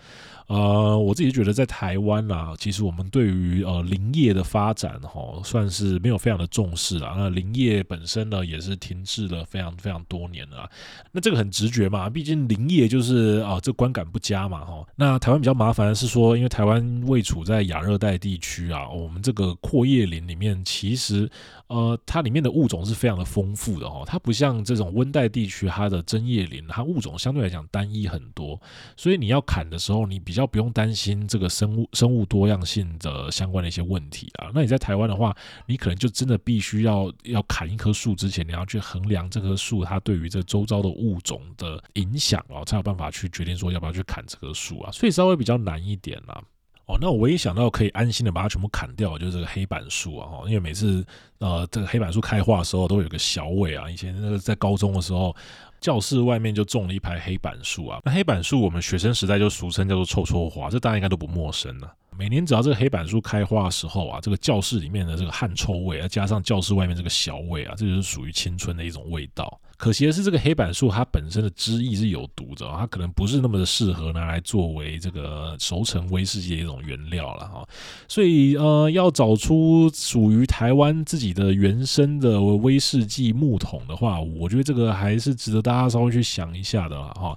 [0.47, 7.15] 呃，我自己觉得在台湾啦，其实我们对于呃林业的发展哈，算是没有非常的重视啦。
[7.17, 10.69] 那林业本身呢，也是停滞了非常非常多年了。
[11.13, 14.87] 那这个很直觉嘛，毕竟林业就是啊，这观感不佳嘛哈。
[14.97, 21.31] 那台湾比较麻烦的是说，因为台湾位处在亚热带地区啊，我们这个阔叶林里面其实。
[21.67, 28.61] 呃，它里面的物种是非常的丰富的哦，它不像这种温带地区，它的针叶林，它物种相对来讲单一很多，
[28.97, 34.51] 所以你要砍的时候，你比较不用担心这个生物生物多样性的相关的一些问题啊。
[34.55, 35.35] 那你在台湾的话，
[35.67, 46.43] 你可能就真的必须要要砍一棵树之前，你要去衡量这棵树它对于这周遭的物种的影响哦，才有办法去决定说要不要去砍这棵树啊，所以稍微比较难一点啦。
[46.87, 51.03] 哦，那我唯一想到可以安心的把它全部砍掉，就是这个黑板树啊，因为每次
[51.39, 55.35] 呃这个黑板树开花的时候都有个小尾啊，以前那个在高中的时候，
[55.81, 61.91] 教室外面就种了一排黑板树啊，那黑板树我们学生时代就俗称叫做臭臭花，这大家应该都不陌生了。
[62.19, 69.59] 每年只要这个黑板树开花的时候啊，这个教室里面的这个汗臭味，再加上教室外面这个小味啊，这就是属于青春的一种味道。
[69.85, 77.69] 可惜的是，这个黑板树它本身的汁液是有毒的，它可能不是那么的适合拿来作为这个熟成威士忌的一种原料了哈。
[78.09, 87.37] 所以呃，要找出属于台湾自己的原生的威士忌木桶的话，我觉得这个还是值得大家稍微去想一下的哈。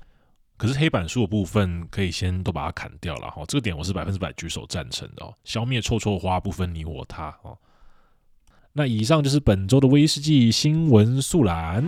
[0.56, 5.34] 可是黑板树的部分可以先都把它砍掉了哈，这个点我是百分之百举手赞成的哦。
[5.44, 7.58] 消灭臭臭花不分你我他哦。
[8.72, 11.84] 那以上就是本周的威士忌新闻速览。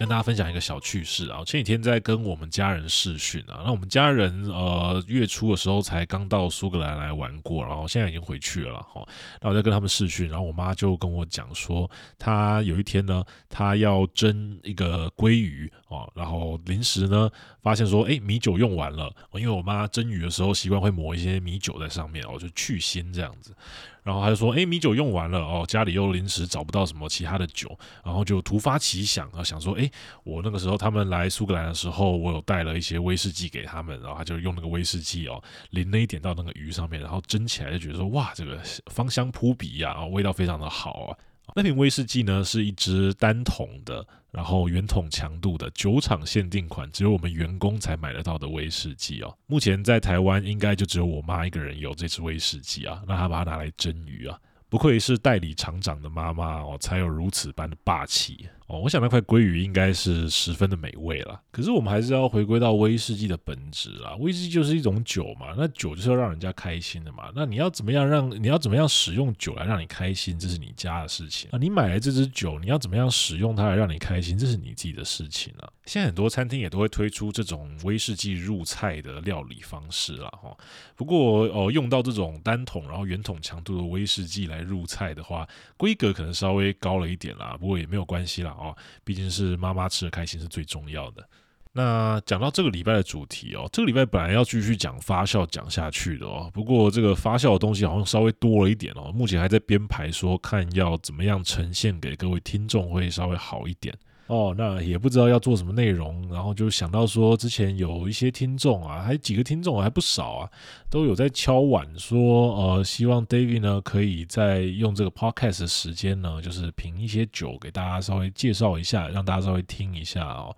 [0.00, 9.06] 跟大家分享一个小趣事啊，前几天在跟我们家人试训啊，那我们家人呃月初的时候才刚到苏格兰来玩过，然后现在已经回去了哈。
[9.42, 17.28] 那我在跟他们试训，然后我妈就跟我讲说，她有一天呢，她要蒸一个鲑鱼哦，然后临时呢
[17.62, 23.54] 发现说，哎，米酒用完了，因为我妈蒸鱼的时候习惯会抹一些米酒在上面哦，就去腥这样子。
[24.02, 29.90] 然后他就说：“哎，米酒用完了哦，家里又临时找不到什么其他的酒，然后就突发奇想啊，想说：哎，
[30.24, 41.16] 我那个时候他们来苏格兰的时候，我有带了一些威士忌给他们，然后他就用那个威士忌哦，淋了一点到那个鱼上面，然后蒸起来就觉得说：哇，这个芳香扑鼻呀，啊味道非常的好啊。
[41.54, 49.36] 那瓶威士忌呢，是一支单桶的。”然后圆筒强度的酒厂限定款，只有我们员工才买得到的威士忌哦。
[49.48, 58.48] 目前在台湾应该就只有我妈一个人有这支威士忌啊，那她把它拿来蒸鱼啊，不愧是代理厂长的妈妈哦，才有如此般的霸气。
[58.70, 61.40] 哦，我想那块鲑鱼应该是十分的美味了。
[61.50, 67.32] 可是我们还是要回归到威士忌的本质啊，威士忌就是一种酒嘛，那酒就是要让人家开心的嘛。
[67.34, 71.58] 那你要怎么样让你要怎么样使用酒来让你开心，这是你家的事情啊。
[71.58, 75.68] 你买来这支酒，你要怎么样使用它来让你开心，这是你自己的事情啊。
[75.84, 80.56] 现在很多餐厅也都会推出这种威士忌入菜的料理方式了哈。
[80.94, 87.56] 不过哦，用到这种单桶然后圆筒强度的威士忌来入菜的话，规格可能稍微高了一点啦。
[87.58, 88.56] 不过也没有关系啦。
[88.60, 91.28] 哦，毕竟是妈妈吃的开心是最重要的。
[91.72, 103.96] 那讲到这个礼拜的主题哦，这个礼拜本来要继续讲发酵讲下去的哦，不过这个发酵的东西好像稍微多了一点哦，目前还在编排，说看要怎么样呈现给各位听众会稍微好一点。
[104.30, 110.50] 哦，那也不知道要做什么内容，然后就想到说，之前有一些听众啊，还几个听众还不少啊，
[110.88, 120.56] 都有在敲碗说，呃，希望 David 呢可以再用这个 podcast 的时间呢，就是品一些酒给大家稍微介绍一下，让大家稍微听一下哦。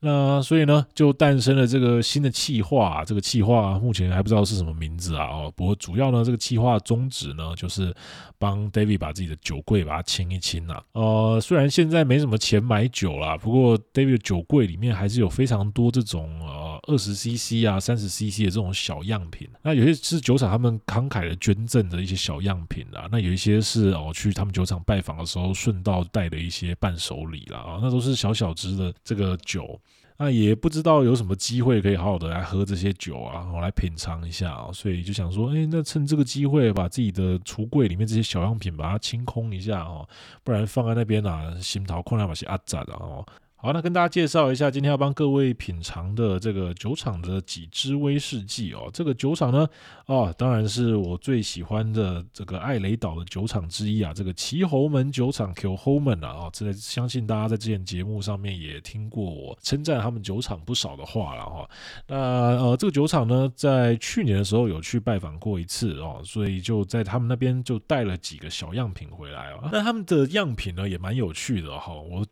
[0.00, 5.24] 那所以呢，就诞生了这个新的企划，这个企划目前还不知道是什么名字啊。
[5.24, 7.94] 哦，不过主要呢，这个企划宗旨呢，就是
[8.38, 10.82] 帮 David 把自己的酒柜把它清一清啊。
[10.92, 19.48] 呃，虽然现在没什么钱买酒啦，不过 David 的酒柜里面还是有非常多这种呃二十 CC 啊、三十 CC 的这种小样品。
[19.62, 29.80] 那有些是酒厂他们慷慨的捐赠的一些小样品啊，那有一些是哦去他们酒厂拜访的时候顺道带的一些伴手礼啦啊，那都是小小支的这个酒。
[30.20, 40.08] 那也不知道有什么机会可以好好的来喝这些酒啊，我来品尝一下啊，所以就想说，诶，那趁这个机会把自己的橱柜里面这些小样品把它清空一下哦，
[40.42, 43.24] 不然放在那边啊，心头空两把些阿杂的哦。
[43.60, 48.88] 好，那跟大家介绍一下，今天要帮各位品尝的这个酒厂的几支威士忌哦。
[48.92, 49.68] 这个酒厂呢，
[50.06, 54.12] 哦，当然是我最喜欢的这个艾雷岛的酒厂之一啊。
[54.14, 61.68] 这个奇侯门酒厂 k i l h o m a n 啊，哦，这相信大家在之前节目上面也听过我称赞他们酒厂不少的话了哈。
[62.06, 69.68] 那呃，这个酒厂呢，在去年的时候有去拜访过一次哦，所以就在他们那边就带了几个小样品回来哦。
[69.72, 72.24] 那他们的样品呢，也蛮有趣的哈，我。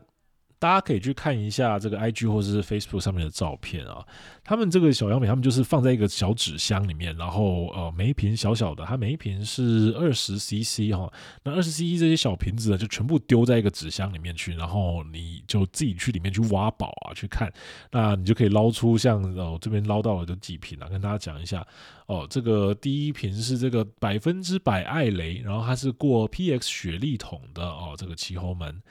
[0.58, 4.02] 大家可以去看一下这个 IG 或者是 Facebook 上面的照片啊，
[4.42, 17.52] 他们这个小样品，他们就是放在一个小纸箱里面，然后呃，每一瓶小小的，它每一瓶是二十 CC 哈，那二十 CC 这些小瓶子呢，就全部丢在一个纸箱里面去，然后你就自己去里面去挖宝啊，去看，
[17.90, 21.66] 那你就可以捞出像哦这边捞到了的几瓶啊，跟大家讲一下
[22.06, 28.82] 哦，这个第一瓶是这个百分之百艾雷，然后它是过 PX 雪莉桶的哦，这个奇侯门。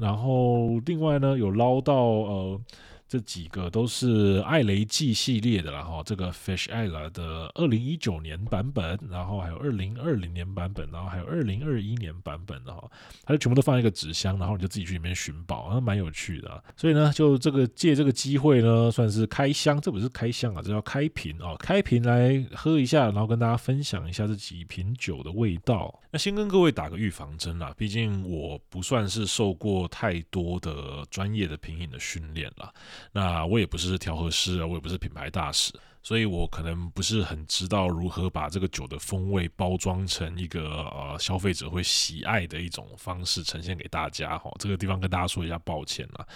[0.00, 2.60] 然后另外呢，有捞到呃。
[3.08, 12.90] 这几个都是艾雷季系列的啦，哈，这个 Fish Isle 的二零一九年版本，然后还有二零二零年版本，然后还有二零二一年版本的哈，
[13.24, 16.62] 它就全部都放在一个纸箱，然后你就自己去里面寻宝，那蛮有趣的。
[16.76, 25.98] 所以呢，就这个借这个机会呢，算是开箱，这不是开箱啊，这叫开瓶啊，开瓶来喝一下，然后跟大家分享一下这几瓶酒的味道。
[26.10, 32.70] 那先跟各位打个预防针啦，毕竟我不算是受过太多的专业的品饮的训练啦。
[33.12, 35.72] 那我也不是调和师啊，我也不是品牌大使。
[36.08, 46.26] 所以我可能不是很知道如何把这个酒的风味包装成一个呃消费者会喜爱的一种方式呈现给大家哈，这个地方跟大家说一下抱歉了。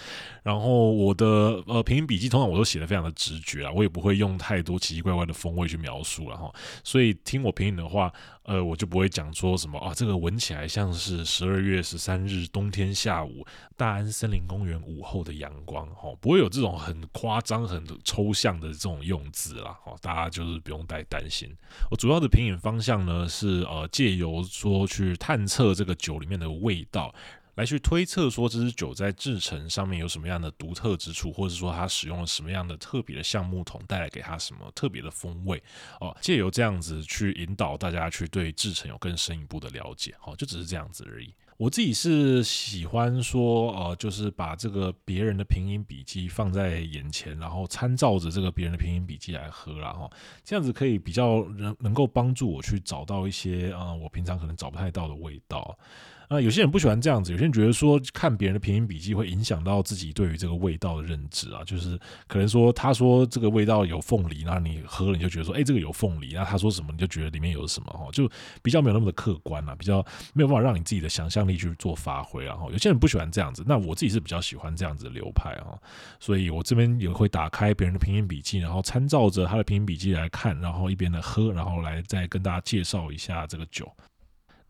[0.43, 1.25] 然后我的
[1.65, 6.53] 呃品饮笔记通常我都写的非常的直觉啊，我也不会用太多奇奇怪怪的风味去描述了哈。
[6.83, 13.43] 所以听我品饮的话，呃我就不会讲说什么啊这个闻起来像是十二月十三日冬天下午
[13.75, 19.62] 大安森林公园午后的阳光哈，不会有这种很夸张很抽象的这种用字。
[19.63, 21.49] 啦，大家就是不用太担心。
[21.89, 27.13] 我主要的品饮方向呢是呃，借由说去探测这个酒里面的味道，
[27.55, 35.61] 来去推测说这支酒在制程上面有什么样的独特之处，或者说它使用了什么样的特别的橡木桶，带来给它什么特别的风味
[35.99, 41.33] 哦，借由这样子去引导大家去对制程有更深一步的了解，好，就只是这样子而已。
[41.57, 50.11] 我自己是喜欢说，呃，就是把这个别人的品饮笔记放在眼前，然后参照着这个别人的品饮笔记来喝然后，
[50.43, 55.77] 这样子可以比较能能够帮助我去找到一些，呃，我平常可能找不太到的味道。
[56.33, 61.95] 那有些人不喜欢这样子，有些人觉得说看别人的品饮笔记会影响到自己对于这个味道的认知啊，就是
[62.27, 68.27] 可能说他说这个味道有凤梨，那你喝了你就觉得说，哎，这个有凤梨，那他说什么你就觉得里面有什么哈，就
[68.63, 70.03] 比较没有那么的客观啊，比较
[70.33, 72.55] 没有办法让你自己的想象力去做发挥啊。
[72.55, 75.77] 哈，有些人不喜欢这样子，那我自己是比较喜欢这样子的流派啊，
[76.19, 83.87] 所以我这边也会打开别人的品饮笔记，然后参照着他的品饮笔记来看，然后一边的喝，然后来再跟大家介绍一下这个酒。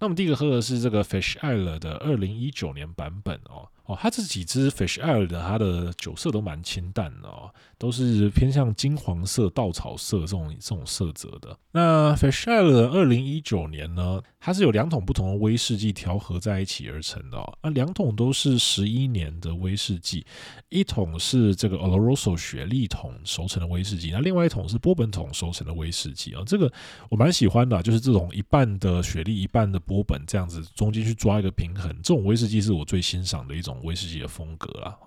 [0.04, 3.70] 那我们第一个喝的是这个 fish eiler 的二零一九年版本哦。
[3.86, 11.58] 哦，它这几支 Fish Ale 的它的酒色都蛮清淡的哦，都是偏向金黄色、稻草色这种这种色泽的。
[11.74, 17.58] 那 Fächer 的二零一九年呢，它是有两桶不同的威士忌调和在一起而成的哦。
[17.62, 20.26] 那两桶都是十一年的威士忌，
[20.70, 26.42] 一桶是这个 Oloroso 雪莉桶熟成的威士忌，那另外一桶是波本桶熟成的威士忌啊。
[26.46, 26.72] 这个
[27.10, 33.73] 我蛮喜欢的，就是这种一半的雪莉、一半的波本这样子，中间去抓一个平衡，这种威士忌是我最欣赏的一种。
[33.82, 35.00] 威士忌的风格啦，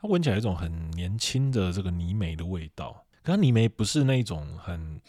[0.00, 5.00] 它闻起来一种很年轻的这个泥煤的味道，可它泥煤不是那种很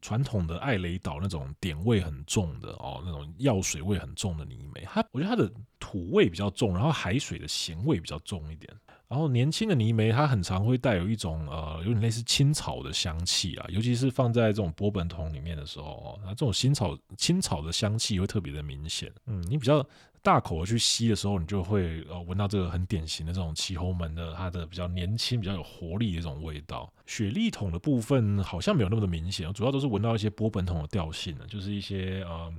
[0.00, 8.70] 传统的艾雷岛那种点味很重的哦，那种药水味很重的泥煤，它我觉得它的土味比较重，然后海水的咸味比较重一点。
[9.06, 19.12] 然后年轻的泥煤，它很常会带有一种呃，有点类似青草的香气啊，尤其是放在这种波本桶里面的时候哦，它这种新草青草的香气会特别的明显。
[19.26, 19.86] 嗯，你比较
[20.24, 26.90] 大口的去吸的时候，你就会呃闻到这个很典型的这种奇齁门的它的比较年轻、比较有活力的一种味道。
[27.04, 32.54] 雪莉桶的部分好像没有那么的明显，主要都是闻到一些波本桶的调性呢，就是一些呃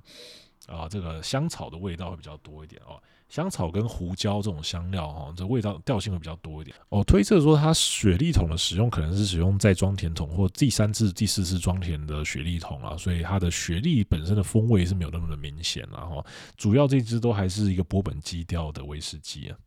[0.67, 3.01] 啊、这个香草的味道会比较多一点哦。
[3.27, 6.75] 香草跟胡椒这种香料哈，这味道调性会比较多一点。
[6.89, 16.25] 我推测说，它雪莉桶的使用可能是使用在装甜桶或第三次、第四次装甜的雪莉桶啊，所以它的雪莉本身的风味是没有那么的明显了哈。
[16.55, 19.57] 主要这支都还是一个波本基调的威士忌啊。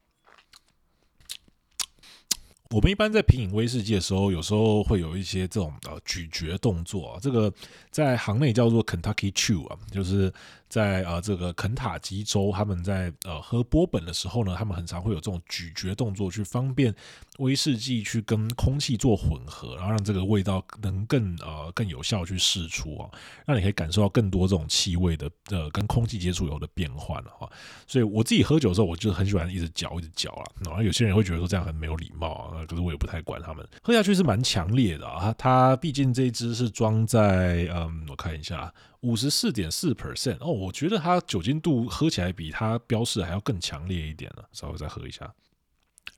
[2.71, 7.53] 我们一般在品饮威士忌的时候，有时候会有一些这种呃咀嚼动作啊，这个
[7.91, 10.33] 在行内叫做 Kentucky Chew 啊，就是。
[10.69, 16.95] 在呃这个肯塔基州，他们在呃喝波本的时候呢，他们很常会有这种咀嚼动作，去方便
[17.39, 23.09] 威士忌去跟空气做混合，然后让这个味道能更呃更有效去释出啊，
[23.47, 27.49] 让你可以感受到更多这种气味的呃跟空气接触有的变换了哈。
[27.87, 30.45] 所以我自己喝酒的时候，我就很喜欢一直嚼一直嚼啊。
[30.64, 33.66] 然后有些人会觉得说这样很没有礼貌啊，可是我也不太管他们。
[33.83, 38.73] 喝下去是蛮强烈的啊，它毕竟这一支是装在嗯，我看一下。
[39.01, 44.42] 五十四点四 percent 哦，我觉得它酒精度喝起来比它标示还要更强烈一点呢。
[44.53, 45.32] 稍微再喝一下，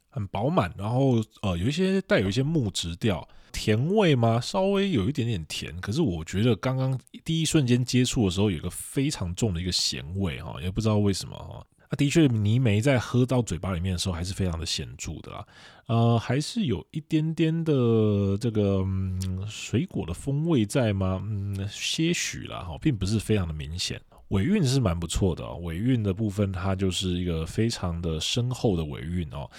[0.08, 4.40] 很饱满，然后呃有一些带有一些木质调，甜味吗？
[4.40, 11.66] 稍微有一点点甜，可是我觉得刚刚第一瞬间接触的时候，有一个非常重的一个咸味哈，也不知道为什么哈。
[11.90, 15.44] 啊，的确，泥煤在喝到嘴巴里面的时候，还是非常的显著的啦。
[15.86, 21.20] 呃，还是有一点点的这个、嗯、水果的风味在吗？
[21.24, 24.00] 嗯，些许啦，哈，并不是非常的明显。
[24.28, 29.50] 尾韵是蛮不错的，哦尾韵的部分它就是一个非常的深厚的尾韵哦。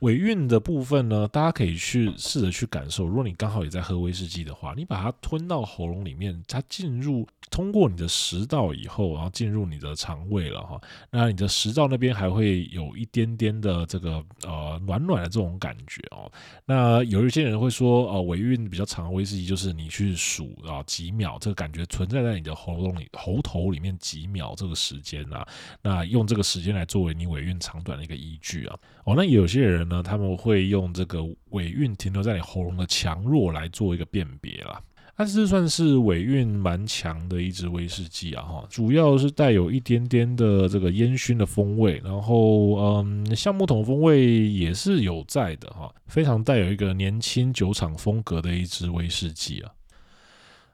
[0.00, 3.06] 尾韵的部分呢，大家可以去试着去感受。
[3.06, 10.80] 如果你刚好也在喝威士忌的话，你把它吞到喉咙里面，它进入通过你的食道以后，然后进入你的肠胃了哈。
[11.10, 16.30] 那你的食道那边还会有一点点的这个呃暖暖的这种感觉哦。
[16.64, 25.46] 那有一些人会说，呃，尾韵比较长的威士忌就是你去数啊几秒，这个感觉存在在你的喉咙里、喉头里面几秒这个时间啊。
[25.82, 28.78] 那用这个时间来作为你尾韵长短的一个依据啊。
[29.04, 30.02] 哦，那有些人呢？
[30.04, 34.80] 他们会用这个尾韵停留在你喉咙的强弱来做一个辨别啦。
[35.16, 49.70] 它是算是尾韵蛮强的一支威士忌啊，哈，主要是带有一点点的这个烟熏的风味，然后嗯，橡木桶风味也是有在的哈，非常带有一个年轻酒厂风格的一支威士忌啊。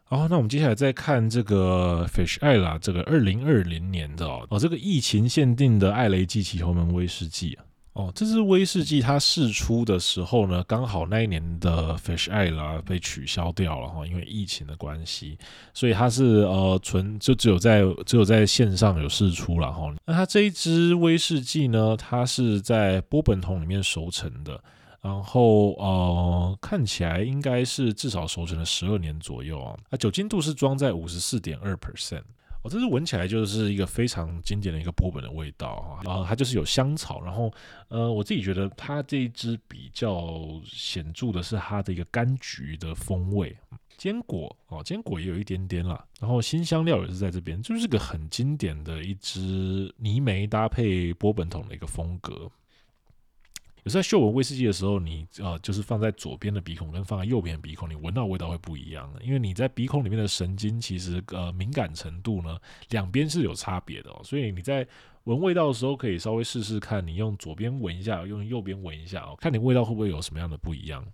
[0.04, 7.64] 好，那我们接下来再看这个 Fishella 这个二零二零年的哦，这个疫情限定的艾雷纪奇齁门威士忌啊。
[7.92, 15.36] 哦，这支威士忌它试出的时候呢，刚好那一年的 Fish Isle 被取消掉了哈，因为疫情的关系，
[15.74, 19.92] 所以它是呃纯就只有在只有在线上有试出了哈。
[20.06, 24.62] 那它这一支威士忌呢，它是在波本桶里面熟成的，
[25.00, 29.76] 然后呃看起来应该是至少熟成了十二年左右啊。
[29.90, 32.22] 那酒精度是装在五十四点二 percent。
[32.62, 37.50] 哦，这是闻起来就是一个非常经典的一个波本的味道哈，然后它就是有香草，然后
[37.88, 43.56] 呃，我自己觉得它这一支比较显著的是它的一个柑橘的风味，
[43.96, 52.50] 坚果哦，坚果也有一点点啦，然后新香料也是在这边，就是个很经典的一支泥煤搭配波本桶的一个风格。
[53.84, 62.58] 有时候嗅闻威士忌的时候，你呃就是放在左边的鼻孔跟放在右边的鼻孔，你闻到味道会不一样的，因为你在鼻孔里面的神经其实呃敏感程度呢，
[62.90, 64.86] 两边是有差别的哦，所以你在
[65.24, 71.04] 闻味道的时候可以稍微试试看，你用左边闻一下，用右边闻一下哦，看你味道会不会有什么样的不一样。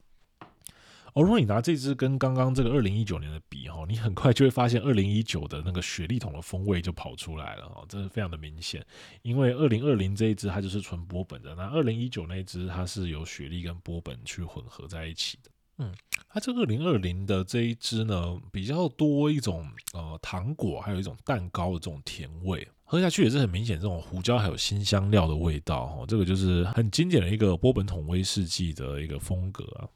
[1.16, 8.84] 哦，如果你拿这支跟刚刚这个二零一九年的比哈，你很快就会发现二零一九的那个雪莉桶的风味就跑出来了哈，这是非常的明显。
[9.22, 15.50] 因为二零二零这一支它就是纯波本的，那二零一九那一支它是由雪莉跟波本去混合在一起的。
[15.78, 15.90] 嗯，
[16.28, 29.88] 它这二零二零的这一支呢，比较多一种呃糖果，还有一种蛋糕的这种甜味，喝下去也是很明显这种胡椒还有辛香料的味道哈，这个就是很经典的一个波本桶威士忌的一个风格啊。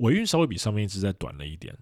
[0.00, 1.72] 尾韵稍微比上面一支再短了一点，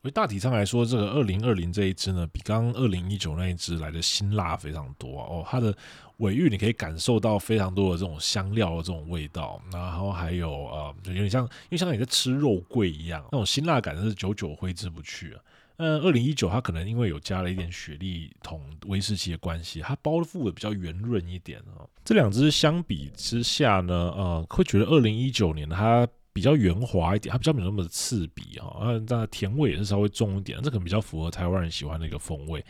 [0.00, 5.44] 所以大体上来说，这个二零二零这一支呢，比刚刚二零一九那一支来的辛辣非常多哦。
[5.48, 5.74] 它的
[6.18, 15.40] 尾韵你可以感受到非常多的这种香料的这种味道，然后还有呃，就有点像，因为像你在吃肉桂一样，那种辛辣感是久久挥之不去啊。
[15.78, 21.88] 嗯，二零一九它可能因为有加了一点雪莉桶威士忌的关系，它包覆的比较圆润一点哦。
[22.04, 26.06] 这两支相比之下呢，呃，会觉得二零一九年它。
[26.34, 32.62] 比较圆滑一点，它比较没有那么的刺鼻哈，那甜味也是稍微重一点，这可能比较符合台湾人喜欢的一个风味。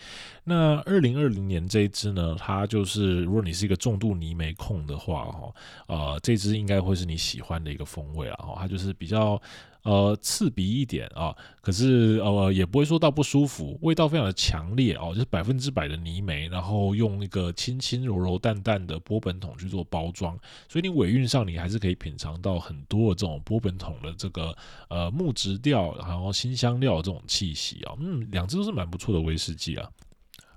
[0.44, 5.54] 那二零二零年这一支呢，它就是如果你是一个重度泥煤控的话哈，
[5.88, 9.40] 呃，这支应该会是你喜欢的一个风味啊，它就是比较。
[9.84, 20.38] 呃，刺鼻一点啊，可是呃也不会说到不舒服，味道非常的强烈哦，就是百分之百的泥煤，然后用一个轻轻柔柔淡淡的波本桶去做包装，
[20.70, 24.56] 所以你尾韵上你还是可以品尝到很多的这种波本桶的这个
[24.88, 29.86] 呃木质调，然后辛香料这种气息啊，嗯，两支都是蛮不错的威士忌啊。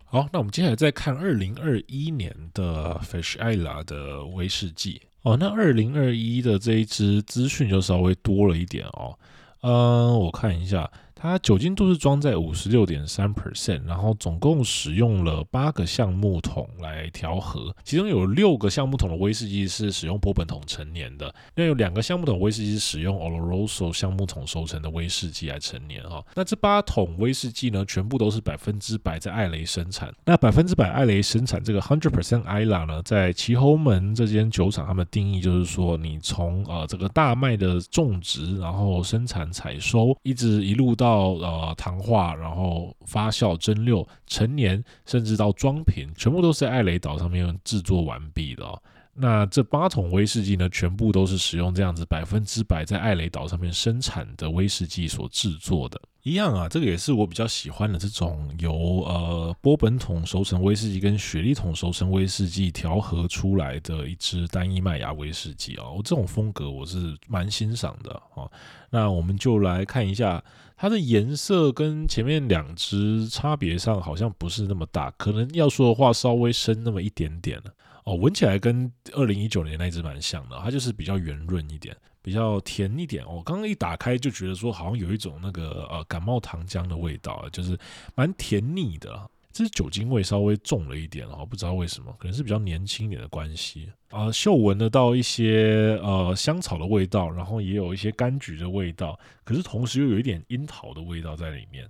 [0.05, 5.01] 好，那我们接下来再看二零二一年的 Fish Isle 的威士忌。
[5.28, 9.13] 哦，那二零二一的这一支资讯就稍微多了一点哦。
[9.59, 10.89] 嗯，我看一下。
[11.20, 26.24] 它酒精度是装在五十六点三 percent，然后总共使用了八个橡木桶来调和，其中有六个橡木桶的威士忌是使用波本桶陈年的，那有两个橡木桶威士忌是使用 Oloroso 橡木桶收成的威士忌来陈年哈。
[26.36, 30.13] 那这八桶威士忌呢，全部都是百分之百在艾雷生产。
[30.26, 48.82] 那百分之百艾雷生产这个 hundred percent Islay 呢，在奇侯门这间酒厂，他们定义就是说，你从呃这个大麦的种植，然后生产采收，一直一路到到呃糖化，然后发酵、蒸馏、陈年，甚至到装瓶，全部都是在艾雷岛上面制作完毕的哦。
[49.20, 55.99] 那这八桶威士忌呢，全部都是使用这样子百分之百在艾雷岛上面生产的威士忌所制作的。
[56.22, 58.74] 一样啊，这个也是我比较喜欢的这种由
[59.08, 68.45] 呃波本桶熟成威士忌跟雪莉桶熟成威士忌调和出来的一支单一麦芽威士忌啊，我这种风格我是蛮欣赏的啊。
[68.91, 70.43] 那我们就来看一下
[70.78, 77.59] 它的颜色跟前面两只差别上好像不是那么大，可能要说的话稍微深那么一点点。
[78.05, 83.25] 哦，闻起来跟二零一九年那只蛮像的，它就是比较圆润一点，比较甜一点。
[83.28, 87.78] 我刚刚一打开就觉得说，好像有一种那个呃感冒糖浆的味道，就是
[88.15, 89.30] 蛮甜腻的。
[89.52, 94.32] 这是酒精味稍微重了一点哦，不知道为什么，可能是比较年轻一点的关系啊。
[94.32, 101.89] 嗅闻得到一些呃香草的味道，然后也有一些柑橘的味道，可是同时又有一点樱桃的味道在里面。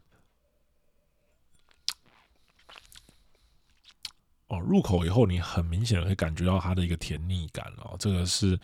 [4.48, 8.58] 哦，入口以后你很明显的会感觉到它的一个甜腻感哦，这个是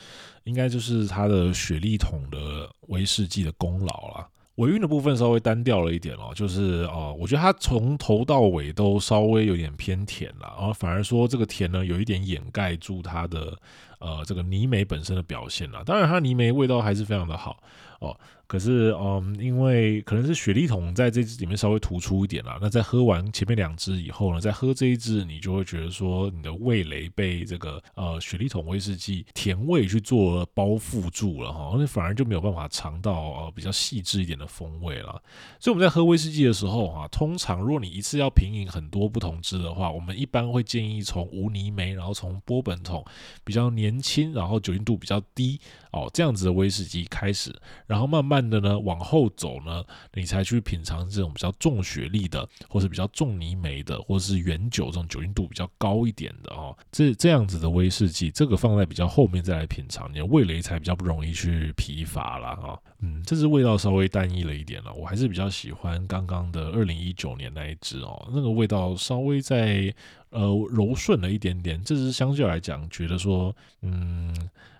[0.46, 4.30] 应该就是它的雪莉桶的威士忌的功劳了。
[4.56, 13.58] 尾韵的部分稍微单调了一点哦，就是哦，我觉得它从头到尾都稍微有点偏甜了，然后反而说这个甜呢有一点掩盖住它的
[14.00, 15.84] 呃这个泥煤本身的表现了。
[15.84, 17.58] 当然它泥煤味道还是非常的好
[18.00, 18.16] 哦。
[18.54, 22.60] 可是，嗯，因为可能是雪莉桶在这支里面稍微突出一点啦。
[22.62, 35.20] 那在喝完前面两支以后呢，再喝这一支，你就会觉得说你的味蕾被这个呃雪莉桶威士忌甜味去做包覆住了哈，那反而就没有办法尝到呃比较细致一点的风味了。
[35.60, 43.04] 所以我们在喝威士忌的时候哈，通常如果你一次要品饮很多不同支的话，我们一般会建议从无泥煤，然后从波本桶
[43.44, 45.60] 比较年轻，然后酒精度比较低
[45.92, 47.52] 哦这样子的威士忌开始，
[47.88, 48.43] 然后慢慢。
[48.50, 49.84] 的呢，往后走呢，
[50.14, 56.78] 你才去品尝这种比较重雪莉的，或是比较重泥煤的，或是原酒这种酒精度比较高一点的哦。
[56.92, 62.50] 这这样子的威士忌，这个放在比较后面再来品尝，你的味蕾才比较不容易去疲乏啦。
[62.52, 62.80] 啊。
[63.06, 69.94] 嗯，这支味道稍微单一了一点了，我还是比较喜欢刚刚的二零一九年那一支哦，那个味道稍微再
[70.30, 71.84] 呃柔顺了一点点。
[71.84, 74.34] 这支相对来讲，觉得说嗯，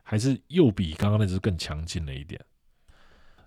[0.04, 2.40] 还是又比刚刚那支更强劲了一点。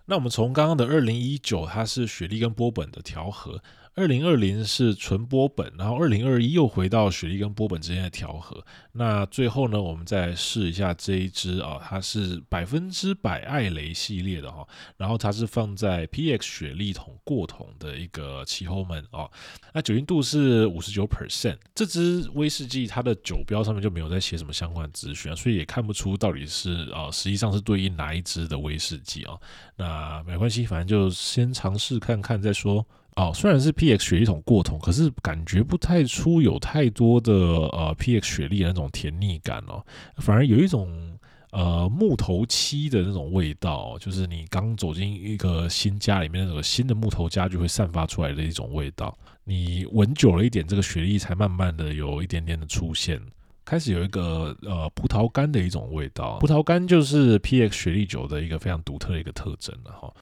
[0.06, 3.62] 那我们从刚刚的二零一九，它是雪莉跟波本的调和。
[3.96, 8.62] 二零二零是纯波本，然后二零二一又回到雪莉跟波本之间的调和。
[8.92, 14.68] 那最后呢，我们再试一下这一支啊，它是百分之百艾雷系列的哈，
[14.98, 19.30] 然后它是放在 PX 雪莉桶过桶的一个气候门哦。
[19.72, 29.38] 那酒精度是五十九 percent，这支威士忌它的酒标上面就没有在写什么相关资讯啊，所以也看不出到底是啊，实际上是对应哪一支的威士忌啊。
[29.74, 32.86] 那没关系，反正就先尝试看看再说。
[33.16, 39.82] 哦，虽然是 PX 雪莉桶过桶，可是感觉不太出有太多的呃 PX 雪莉的那种甜腻感哦，
[40.18, 41.18] 反而有一种
[41.50, 49.16] 呃木头漆的那种味道，就是你刚走进一个新家里面那种新的木头家具会散发出来的一种味道。
[49.44, 53.18] 你闻久了一点，这个雪莉才慢慢的有一点点的出现，
[53.64, 56.36] 开始有一个呃葡萄干的一种味道。
[56.40, 60.12] 葡萄干就是 PX 雪莉酒的一个非常独特的一个特征了哈。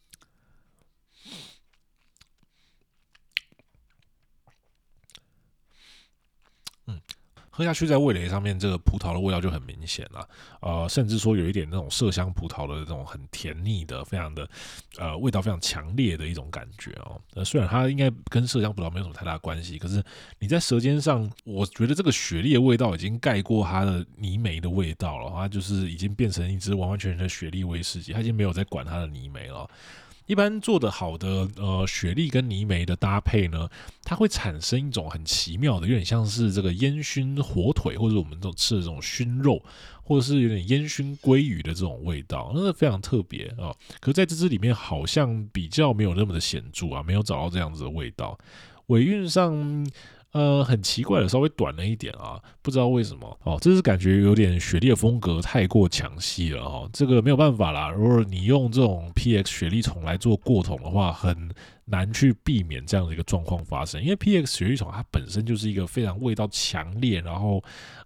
[7.57, 10.29] 喝下去，在味蕾上面，这个葡萄的味道就很明显了，
[10.61, 14.49] 呃，甚至说有一点那种麝香葡萄的这种很甜腻的，非常的，
[14.99, 17.21] 呃，味道非常强烈的一种感觉哦。
[17.35, 20.03] 呃，虽然它应该跟麝香葡萄没有什么太大关系，可是
[20.41, 29.71] 你在舌尖上，我觉得这个雪莉的味道已经盖过它的泥煤的味道了，它就是已经变成一支完完全全的雪莉威士忌，它已经没有在管它的泥煤了。
[30.27, 33.69] 一般做的好的呃雪莉跟泥煤的搭配呢，
[34.03, 39.63] 它会产生一种很奇妙的，有点像是这个烟熏火腿，或者我们这种吃的这种熏肉，
[40.03, 48.39] 或者是有点烟熏鲑鱼的这种味道，那是非常特别啊、可是在这支里面好像比较没有那么的显著啊，没有找到这样子的味道，
[48.87, 49.87] 尾韵上。
[50.35, 53.39] 呃，很奇怪的，稍微短了一点啊，不知道为什么。
[53.45, 61.51] 哦，这是感觉有点雪莉的风格太过强系了哦，这个没有办法啦，如果你用这种 PX 雪莉虫来做过桶的话，很
[61.85, 67.63] 难去避免这样的一个状况发生，因为 PX 雪莉虫它本身就是一个非常味道强烈，然后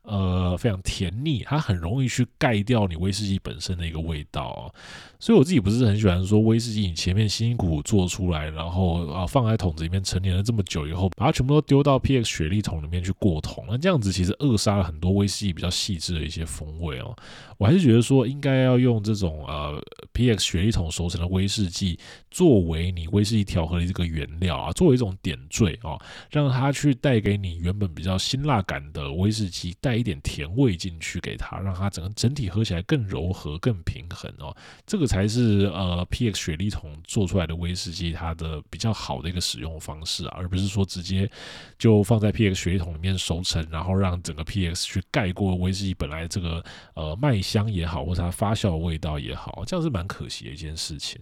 [0.08, 4.72] 呃非常甜腻，它很容易去盖掉你威士忌本身的一个味道啊。
[5.20, 17.14] 所以我自己不是很喜欢说威士忌你前面辛辛苦苦做出来，然后啊放在桶子里面陈年了这么久以后，把它全部都丢到 PX 雪莉桶里面去过桶，那这样子其实扼杀了很多威士忌比较细致的一些风味哦。
[17.58, 19.82] 我还是觉得说应该要用这种呃
[20.14, 21.98] PX 雪莉桶熟成的威士忌
[22.30, 25.98] 作为你威士忌调和的这个原料啊，作为一种点缀啊，
[26.30, 34.56] 让它去带给你原本比较辛辣感的威士忌带一点甜味进去给它，让它整个整体喝起来更柔和、更平衡哦。
[34.86, 41.30] 这个才是呃 PX 雪莉桶做出来的威士忌它的比较好的一个使用方式啊，而不是说直接
[41.78, 51.20] 就放在 PX 雪莉桶里面熟成，然后让整个 PX 去盖过威士忌本来这个呃麦香也好，或者它发酵的味道也好，这样是蛮可惜的一件事情。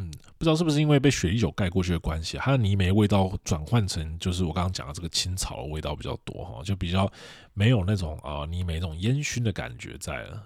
[0.00, 7.10] 嗯，不知道是不是因为被雪莉酒盖过去的关系，它的泥煤味道转换成就是我刚刚讲的这个青草的味道比较多哈，就比较
[7.52, 10.42] 没有那种啊、泥煤那种烟熏的感觉在了。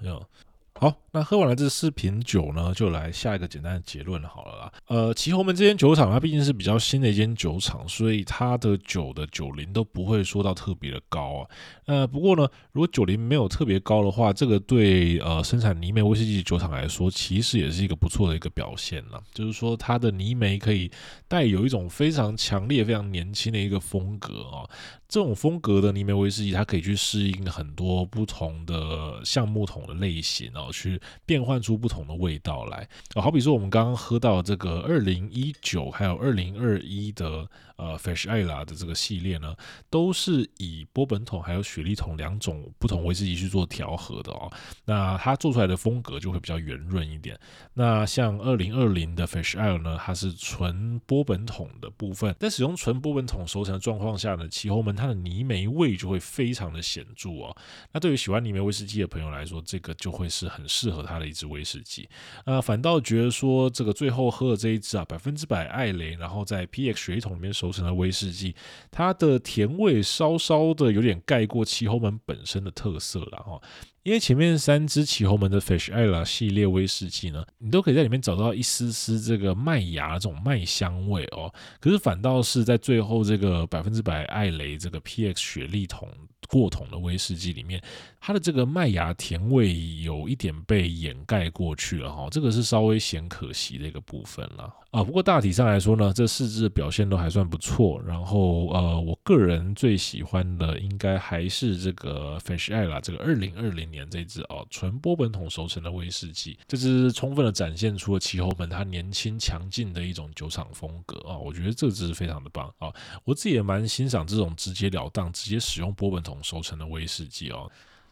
[0.74, 4.72] 好，那喝完了这四瓶酒呢，就来下一个简单的结论好了啦。
[4.88, 11.46] 呃，其实我们这间酒厂它毕竟是比较新的一间酒厂，所以它的酒的酒龄都不会说到特别的高啊。
[11.86, 19.22] 呃，不过呢，如果酒龄没有特别高的话，这个对呃生产泥煤威士忌酒厂来说，其实也是一个不错的一个表现了。
[19.32, 20.90] 就是说，它的泥煤可以
[21.28, 24.68] 带有一种非常强烈、非常年轻的一个风格啊。
[25.06, 32.88] 这种风格的泥煤威士忌，它可以去适应很多不同的橡木桶的类型，然后去变换出不同的味道来。
[33.14, 39.54] 好比说，我们刚刚喝到这个二零一九还有二零二一的呃 Fish Isla 的这个系列呢，
[39.90, 44.50] 都是以波本桶还有雪莉桶两种不同威士忌去做调和的哦。
[44.84, 47.38] 那它做出来的风格就会比较圆润一点。
[47.72, 57.56] 那像二零二零的 Fish Isle 呢，它是纯波本桶的部分，在使用纯波本桶熟成的状况下呢，其后门它的泥煤味就会非常的显著哦。
[57.92, 62.08] 那对于喜欢泥煤威士忌的朋友来说，这个就会是很适合它的一支威士忌。
[62.44, 68.54] 呃，反倒觉得说这个最后喝的这一支啊，百分之百艾雷，然后在 PX 雪莉桶里面熟成的威士忌，
[68.90, 73.60] 它的甜味稍稍的有点盖过其后门本身的特色了哈。
[74.02, 81.50] 因为前面三支其后门的 Fish Isle 系列威士忌呢，你都可以在里面找到一丝丝这个麦芽这种麦香味哦。
[81.80, 86.06] 可是反倒是在最后这个百分之百艾雷这个 PX 雪莉桶
[86.50, 87.82] 过桶的威士忌里面，
[88.20, 92.28] 它的这个麦芽甜味有一点被掩盖过去了哈。
[92.30, 95.04] 这个是稍微显可惜的一个部分了啊。
[95.04, 98.02] 不过大体上来说呢，这四支的表现都还算不错。
[98.04, 103.84] 然后呃，我个人最喜欢的应该还是这个 Fish Isle 这个二零二零。
[103.94, 112.92] 年这支哦，纯波本桶熟成的威士忌，这支充分的展现出了其后门它年轻强劲的一种酒厂风格啊，我觉得这支非常的棒啊，
[113.24, 117.70] 我自己也蛮欣赏这种直截了当、直接使用波本桶熟成的威士忌哦。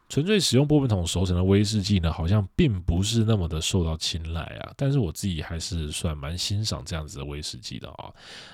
[0.09, 4.71] 纯粹使用波本桶熟成的威士忌呢，好像并不是那么的受到青睐啊。
[4.77, 8.13] 但是我自己还是算蛮欣赏这样子的威士忌的啊。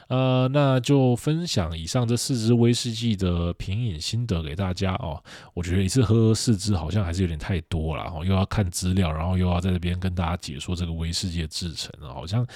[0.09, 5.21] 呃，那就分享以上这四支威士忌的品饮心得给大家哦。
[5.53, 12.47] 我觉得一次喝四支好像还是有点太多了哦，又要看资料，然后又要在这边跟大家解说这个威士忌的制程，好像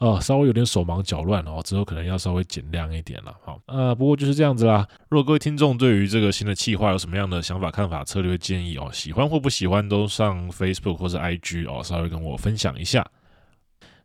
[0.00, 1.62] 呃稍微有点手忙脚乱哦。
[1.64, 3.34] 之后可能要稍微减量一点了。
[3.42, 4.86] 好，呃，不过就是这样子啦。
[5.10, 13.04] 如果各位听众对于这个新的企划有什么样的想法、看法、策略，建议哦，喜欢或不喜欢都上 Facebook 或者 IG 哦，稍微跟我分享一下。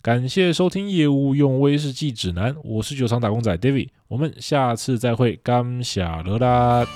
[0.02, 6.88] 感谢收听业务用威士忌指南，我是酒厂打工仔 David，我们下次再会，干下了啦。